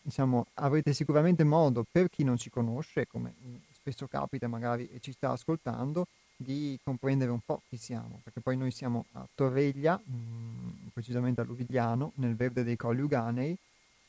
[0.00, 3.34] diciamo, avrete sicuramente modo, per chi non ci conosce, come
[3.72, 6.06] spesso capita magari e ci sta ascoltando,
[6.36, 11.40] di comprendere un po' chi siamo, perché poi noi siamo a Torreglia, mh, mm, precisamente
[11.42, 13.56] a Luvigliano, nel verde dei Colli Uganei,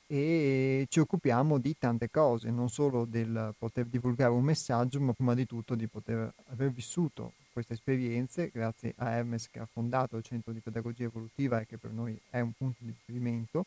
[0.08, 5.34] e ci occupiamo di tante cose, non solo del poter divulgare un messaggio, ma prima
[5.34, 10.24] di tutto di poter aver vissuto queste esperienze grazie a Hermes che ha fondato il
[10.24, 13.66] Centro di Pedagogia Evolutiva e che per noi è un punto di riferimento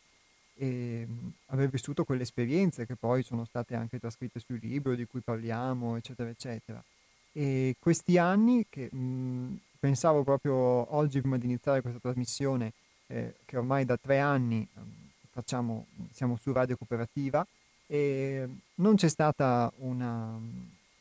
[0.54, 1.06] e
[1.46, 5.96] aver vissuto quelle esperienze che poi sono state anche trascritte sui libri di cui parliamo,
[5.96, 6.82] eccetera, eccetera.
[7.32, 10.54] E questi anni che mh, pensavo proprio
[10.94, 12.72] oggi prima di iniziare questa trasmissione,
[13.08, 14.66] eh, che ormai da tre anni
[15.40, 17.46] facciamo, siamo su Radio Cooperativa
[17.86, 20.38] e non c'è stata una,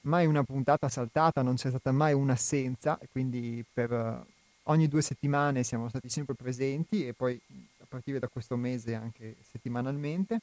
[0.02, 4.26] mai una puntata saltata, non c'è stata mai un'assenza, quindi per
[4.64, 7.40] ogni due settimane siamo stati sempre presenti e poi
[7.82, 10.40] a partire da questo mese anche settimanalmente.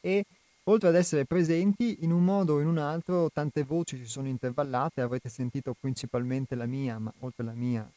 [0.00, 0.24] E
[0.64, 4.28] oltre ad essere presenti in un modo o in un altro tante voci si sono
[4.28, 7.90] intervallate, avrete sentito principalmente la mia, ma oltre alla mia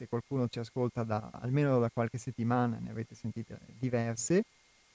[0.00, 4.44] se qualcuno ci ascolta da, almeno da qualche settimana, ne avete sentite diverse,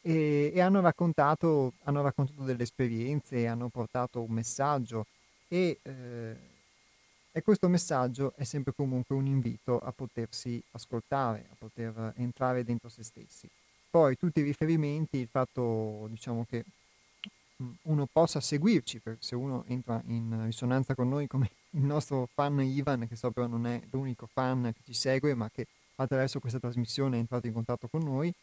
[0.01, 5.05] e, e hanno, raccontato, hanno, raccontato, delle esperienze, hanno portato un messaggio
[5.47, 6.35] e, eh,
[7.31, 12.89] e questo messaggio è sempre comunque un invito a potersi ascoltare, a poter entrare dentro
[12.89, 13.47] se stessi.
[13.87, 16.65] Poi tutti i riferimenti, il fatto diciamo che
[17.83, 23.07] uno possa seguirci, se uno entra in risonanza con noi come il nostro fan Ivan,
[23.07, 27.17] che so però non è l'unico fan che ci segue, ma che attraverso questa trasmissione
[27.17, 28.33] è entrato in contatto con noi.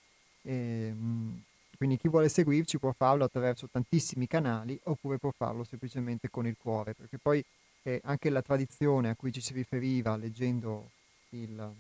[0.43, 1.43] E, ehm,
[1.77, 6.57] quindi chi vuole seguirci può farlo attraverso tantissimi canali oppure può farlo semplicemente con il
[6.57, 7.45] cuore, perché poi
[7.83, 10.91] eh, anche la tradizione a cui ci si riferiva leggendo
[11.31, 11.75] il,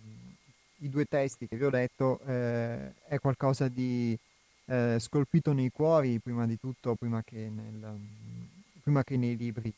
[0.78, 4.18] i due testi che vi ho letto eh, è qualcosa di
[4.66, 7.98] eh, scolpito nei cuori prima di tutto, prima che, nel,
[8.82, 9.72] prima che nei libri.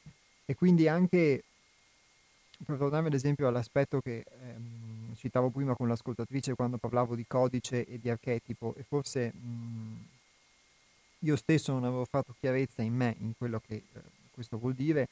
[0.46, 1.42] E quindi anche,
[2.64, 7.86] per tornare ad esempio all'aspetto che ehm, citavo prima con l'ascoltatrice quando parlavo di codice
[7.86, 10.06] e di archetipo, e forse mh,
[11.20, 14.00] io stesso non avevo fatto chiarezza in me in quello che eh,
[14.32, 15.08] questo vuol dire,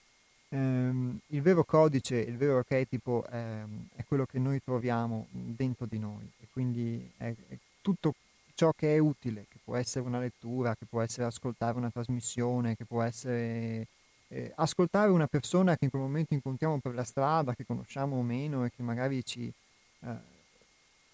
[0.49, 5.99] ehm, il vero codice, il vero archetipo ehm, è quello che noi troviamo dentro di
[5.99, 8.15] noi e quindi è, è tutto
[8.55, 12.77] ciò che è utile, che può essere una lettura, che può essere ascoltare una trasmissione,
[12.77, 13.87] che può essere
[14.33, 18.23] eh, ascoltare una persona che in quel momento incontriamo per la strada, che conosciamo o
[18.23, 19.53] meno e che magari ci,
[20.01, 20.17] eh,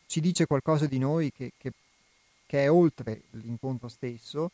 [0.07, 1.73] ci dice qualcosa di noi che, che,
[2.47, 4.53] che, è oltre l'incontro stesso,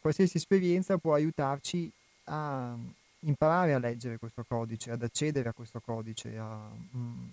[0.00, 1.90] qualsiasi esperienza può aiutarci
[2.24, 2.76] a
[3.20, 7.28] imparare a leggere questo codice, ad accedere a questo codice, a, mm,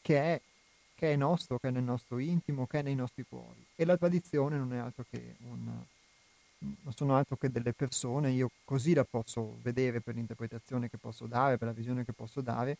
[0.00, 0.40] che, è,
[0.94, 3.66] che, è, nostro, che è nel nostro intimo, che è nei nostri cuori.
[3.74, 5.84] E la tradizione non è altro che un,
[6.58, 11.26] non sono altro che delle persone, io così la posso vedere per l'interpretazione che posso
[11.26, 12.76] dare, per la visione che posso dare,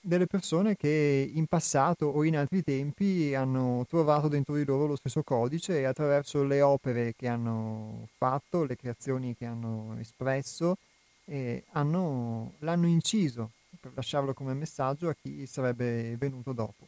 [0.00, 4.96] delle persone che in passato o in altri tempi hanno trovato dentro di loro lo
[4.96, 10.76] stesso codice e attraverso le opere che hanno fatto, le creazioni che hanno espresso,
[11.24, 16.86] eh, hanno, l'hanno inciso per lasciarlo come messaggio a chi sarebbe venuto dopo.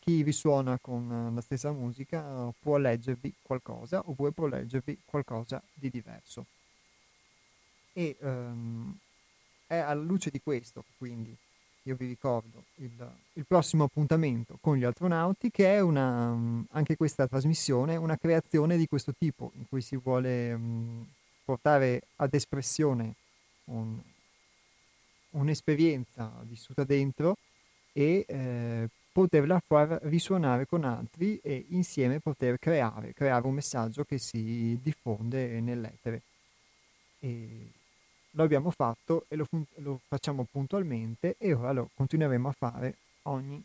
[0.00, 6.46] Chi risuona con la stessa musica può leggervi qualcosa oppure può leggervi qualcosa di diverso.
[7.92, 8.96] E um,
[9.66, 11.36] è alla luce di questo, quindi,
[11.82, 17.26] io vi ricordo il, il, prossimo appuntamento con gli astronauti, che è una, anche questa
[17.26, 21.06] trasmissione, una creazione di questo tipo, in cui si vuole um,
[21.44, 23.14] portare ad espressione
[23.64, 23.98] un,
[25.30, 27.36] un'esperienza vissuta dentro
[27.92, 28.88] e eh,
[29.18, 35.58] poterla far risuonare con altri e insieme poter creare, creare un messaggio che si diffonde
[35.58, 36.22] nell'etere.
[37.18, 37.66] E
[38.30, 39.48] lo abbiamo fatto e lo,
[39.78, 43.60] lo facciamo puntualmente e ora lo continueremo a fare ogni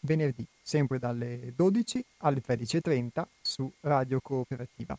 [0.00, 4.96] venerdì, sempre dalle 12 alle 13.30 su Radio Cooperativa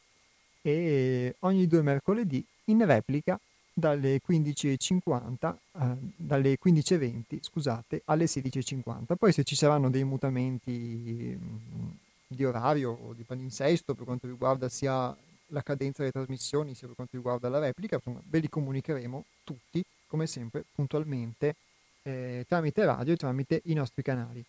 [0.61, 3.39] e ogni due mercoledì in replica
[3.78, 9.15] dalle 15.50, eh, dalle 15.20 scusate, alle 16.50.
[9.15, 14.67] Poi se ci saranno dei mutamenti mh, di orario o di palinsesto per quanto riguarda
[14.67, 15.15] sia
[15.51, 19.84] la cadenza delle trasmissioni sia per quanto riguarda la replica, insomma, ve li comunicheremo tutti,
[20.07, 21.55] come sempre, puntualmente
[22.01, 24.43] eh, tramite radio e tramite i nostri canali.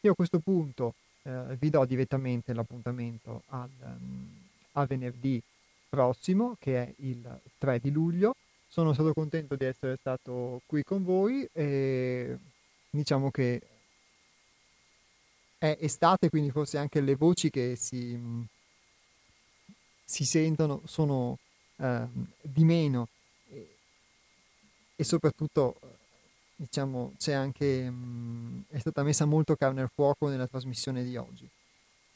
[0.00, 4.26] Io a questo punto eh, vi do direttamente l'appuntamento al, um,
[4.72, 5.40] a venerdì
[5.86, 8.34] prossimo, che è il 3 di luglio,
[8.70, 12.38] sono stato contento di essere stato qui con voi e
[12.88, 13.60] diciamo che
[15.58, 18.16] è estate, quindi forse anche le voci che si,
[20.04, 21.38] si sentono sono
[21.78, 22.06] eh,
[22.42, 23.08] di meno
[23.48, 23.76] e,
[24.94, 25.74] e soprattutto
[26.54, 31.50] diciamo c'è anche mh, è stata messa molto carne al fuoco nella trasmissione di oggi.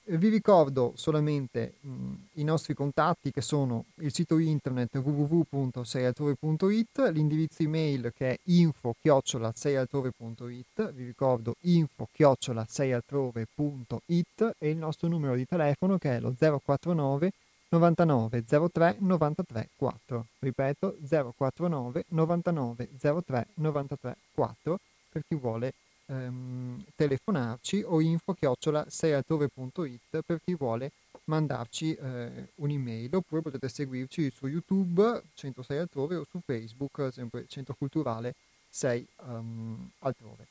[0.07, 8.13] Vi ricordo solamente mh, i nostri contatti che sono il sito internet www.seialtrove.it, l'indirizzo email
[8.14, 16.35] che è info-seialtrove.it, vi ricordo info-seialtrove.it e il nostro numero di telefono che è lo
[16.39, 17.33] 049
[17.71, 20.26] 99 03 93 4.
[20.39, 20.99] Ripeto
[21.35, 22.91] 049 99
[23.25, 24.79] 03 93 4
[25.09, 25.72] per chi vuole
[26.07, 30.93] ehm, telefonarci o info chiocciola seialtrove.it per chi vuole
[31.25, 37.47] mandarci eh, un'email oppure potete seguirci su YouTube Centro 6 Altrove o su Facebook sempre
[37.49, 38.35] Centro Culturale
[38.68, 40.47] 6 um, ehm, Altrove.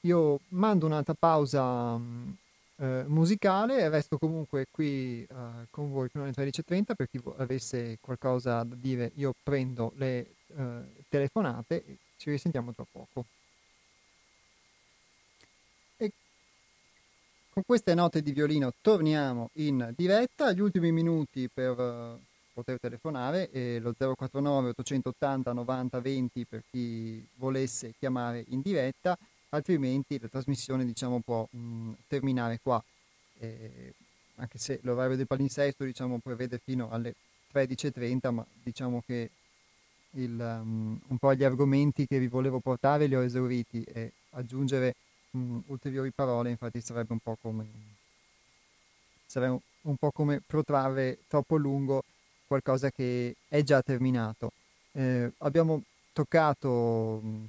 [0.00, 2.34] Io mando un'altra pausa um,
[2.76, 7.98] eh, musicale e resto comunque qui uh, con voi fino alle 13.30 per chi avesse
[8.00, 13.24] qualcosa da dire io prendo le uh, telefonate ci risentiamo tra poco.
[17.54, 22.18] Con queste note di violino torniamo in diretta, gli ultimi minuti per uh,
[22.52, 29.16] poter telefonare e lo 049 880 90 20 per chi volesse chiamare in diretta,
[29.50, 32.82] altrimenti la trasmissione diciamo, può mh, mm, terminare qua.
[33.38, 33.94] Eh,
[34.34, 37.14] anche se l'orario del palinsesto diciamo, prevede fino alle
[37.52, 39.30] 13.30, ma diciamo che
[40.14, 44.96] il, um, un po' gli argomenti che vi volevo portare li ho esauriti e aggiungere
[45.34, 47.66] mh, ulteriori parole, infatti sarebbe un po' come
[49.26, 52.04] sarebbe un po' come protrarre troppo lungo
[52.46, 54.52] qualcosa che è già terminato.
[54.92, 55.82] Eh, abbiamo
[56.12, 57.44] toccato mh,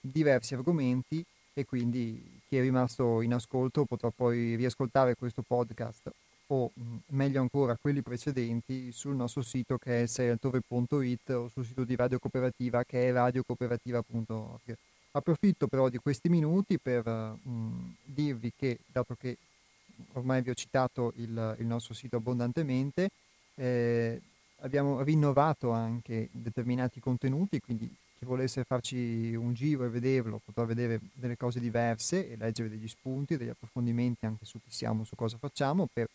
[0.00, 6.10] diversi argomenti e quindi chi è rimasto in ascolto potrà poi riascoltare questo podcast
[6.48, 11.84] o mh, meglio ancora quelli precedenti sul nostro sito che è seialtove.it o sul sito
[11.84, 14.76] di Radio Cooperativa che è radiocooperativa.org.
[15.16, 19.38] Approfitto però di questi minuti per mh, mm, dirvi che, dato che
[20.12, 23.08] ormai vi ho citato il, il nostro sito abbondantemente,
[23.54, 24.20] eh,
[24.60, 27.88] abbiamo rinnovato anche determinati contenuti, quindi
[28.18, 32.88] chi volesse farci un giro e vederlo potrà vedere delle cose diverse e leggere degli
[32.88, 36.08] spunti, degli approfondimenti anche su chi siamo, su cosa facciamo, per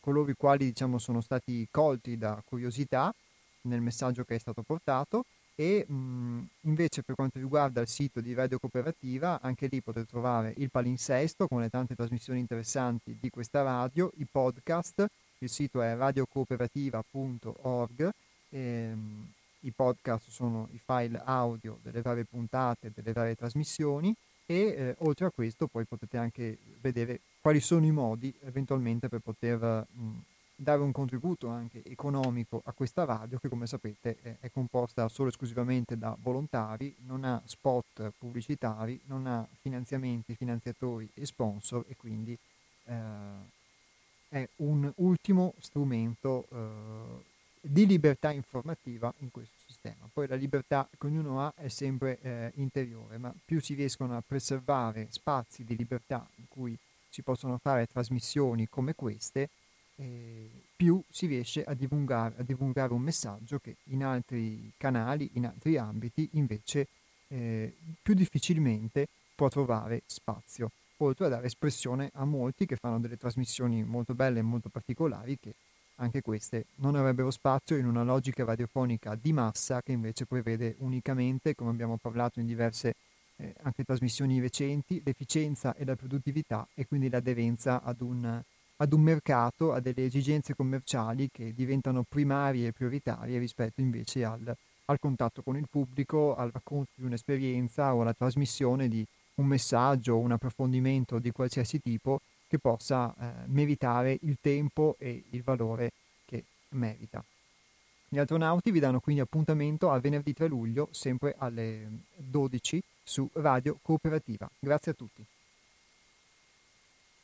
[0.00, 3.14] coloro i quali diciamo, sono stati colti da curiosità
[3.62, 5.24] nel messaggio che è stato portato
[5.56, 10.54] e mh, invece per quanto riguarda il sito di Radio Cooperativa, anche lì potete trovare
[10.58, 15.04] il palinsesto con le tante trasmissioni interessanti di questa radio, i podcast,
[15.38, 18.10] il sito è radiocooperativa.org
[18.50, 24.14] ehm, i podcast sono i file audio delle varie puntate, delle varie trasmissioni
[24.46, 29.20] e eh, oltre a questo poi potete anche vedere quali sono i modi eventualmente per
[29.20, 30.22] poter mh,
[30.56, 35.28] dare un contributo anche economico a questa radio che come sapete è, è, composta solo
[35.28, 41.96] e esclusivamente da volontari, non ha spot pubblicitari, non ha finanziamenti, finanziatori e sponsor e
[41.96, 42.36] quindi
[42.84, 42.94] eh,
[44.28, 47.24] è un ultimo strumento eh,
[47.60, 50.08] di libertà informativa in questo sistema.
[50.12, 54.22] Poi la libertà che ognuno ha è sempre eh, interiore, ma più si riescono a
[54.26, 56.76] preservare spazi di libertà in cui
[57.08, 59.48] si possono fare trasmissioni come queste,
[59.96, 65.46] eh, più si riesce a divulgare, a divulgare, un messaggio che in altri canali, in
[65.46, 66.86] altri ambiti, invece
[67.28, 73.16] eh, più difficilmente può trovare spazio, oltre a dare espressione a molti che fanno delle
[73.16, 75.54] trasmissioni molto belle e molto particolari che
[75.96, 81.54] anche queste non avrebbero spazio in una logica radiofonica di massa che invece prevede unicamente,
[81.54, 82.94] come abbiamo parlato in diverse
[83.36, 88.42] eh, anche trasmissioni recenti, l'efficienza e la produttività e quindi l'aderenza ad un
[88.76, 94.54] ad un mercato, a delle esigenze commerciali che diventano primarie e prioritarie rispetto invece al,
[94.86, 100.18] al contatto con il pubblico, al racconto di un'esperienza o alla trasmissione di un messaggio
[100.18, 105.92] un approfondimento di qualsiasi tipo che possa eh, meritare il tempo e il valore
[106.24, 107.22] che merita.
[108.08, 113.78] Gli astronauti vi danno quindi appuntamento a venerdì 3 luglio, sempre alle 12 su Radio
[113.82, 114.48] Cooperativa.
[114.58, 115.24] Grazie a tutti.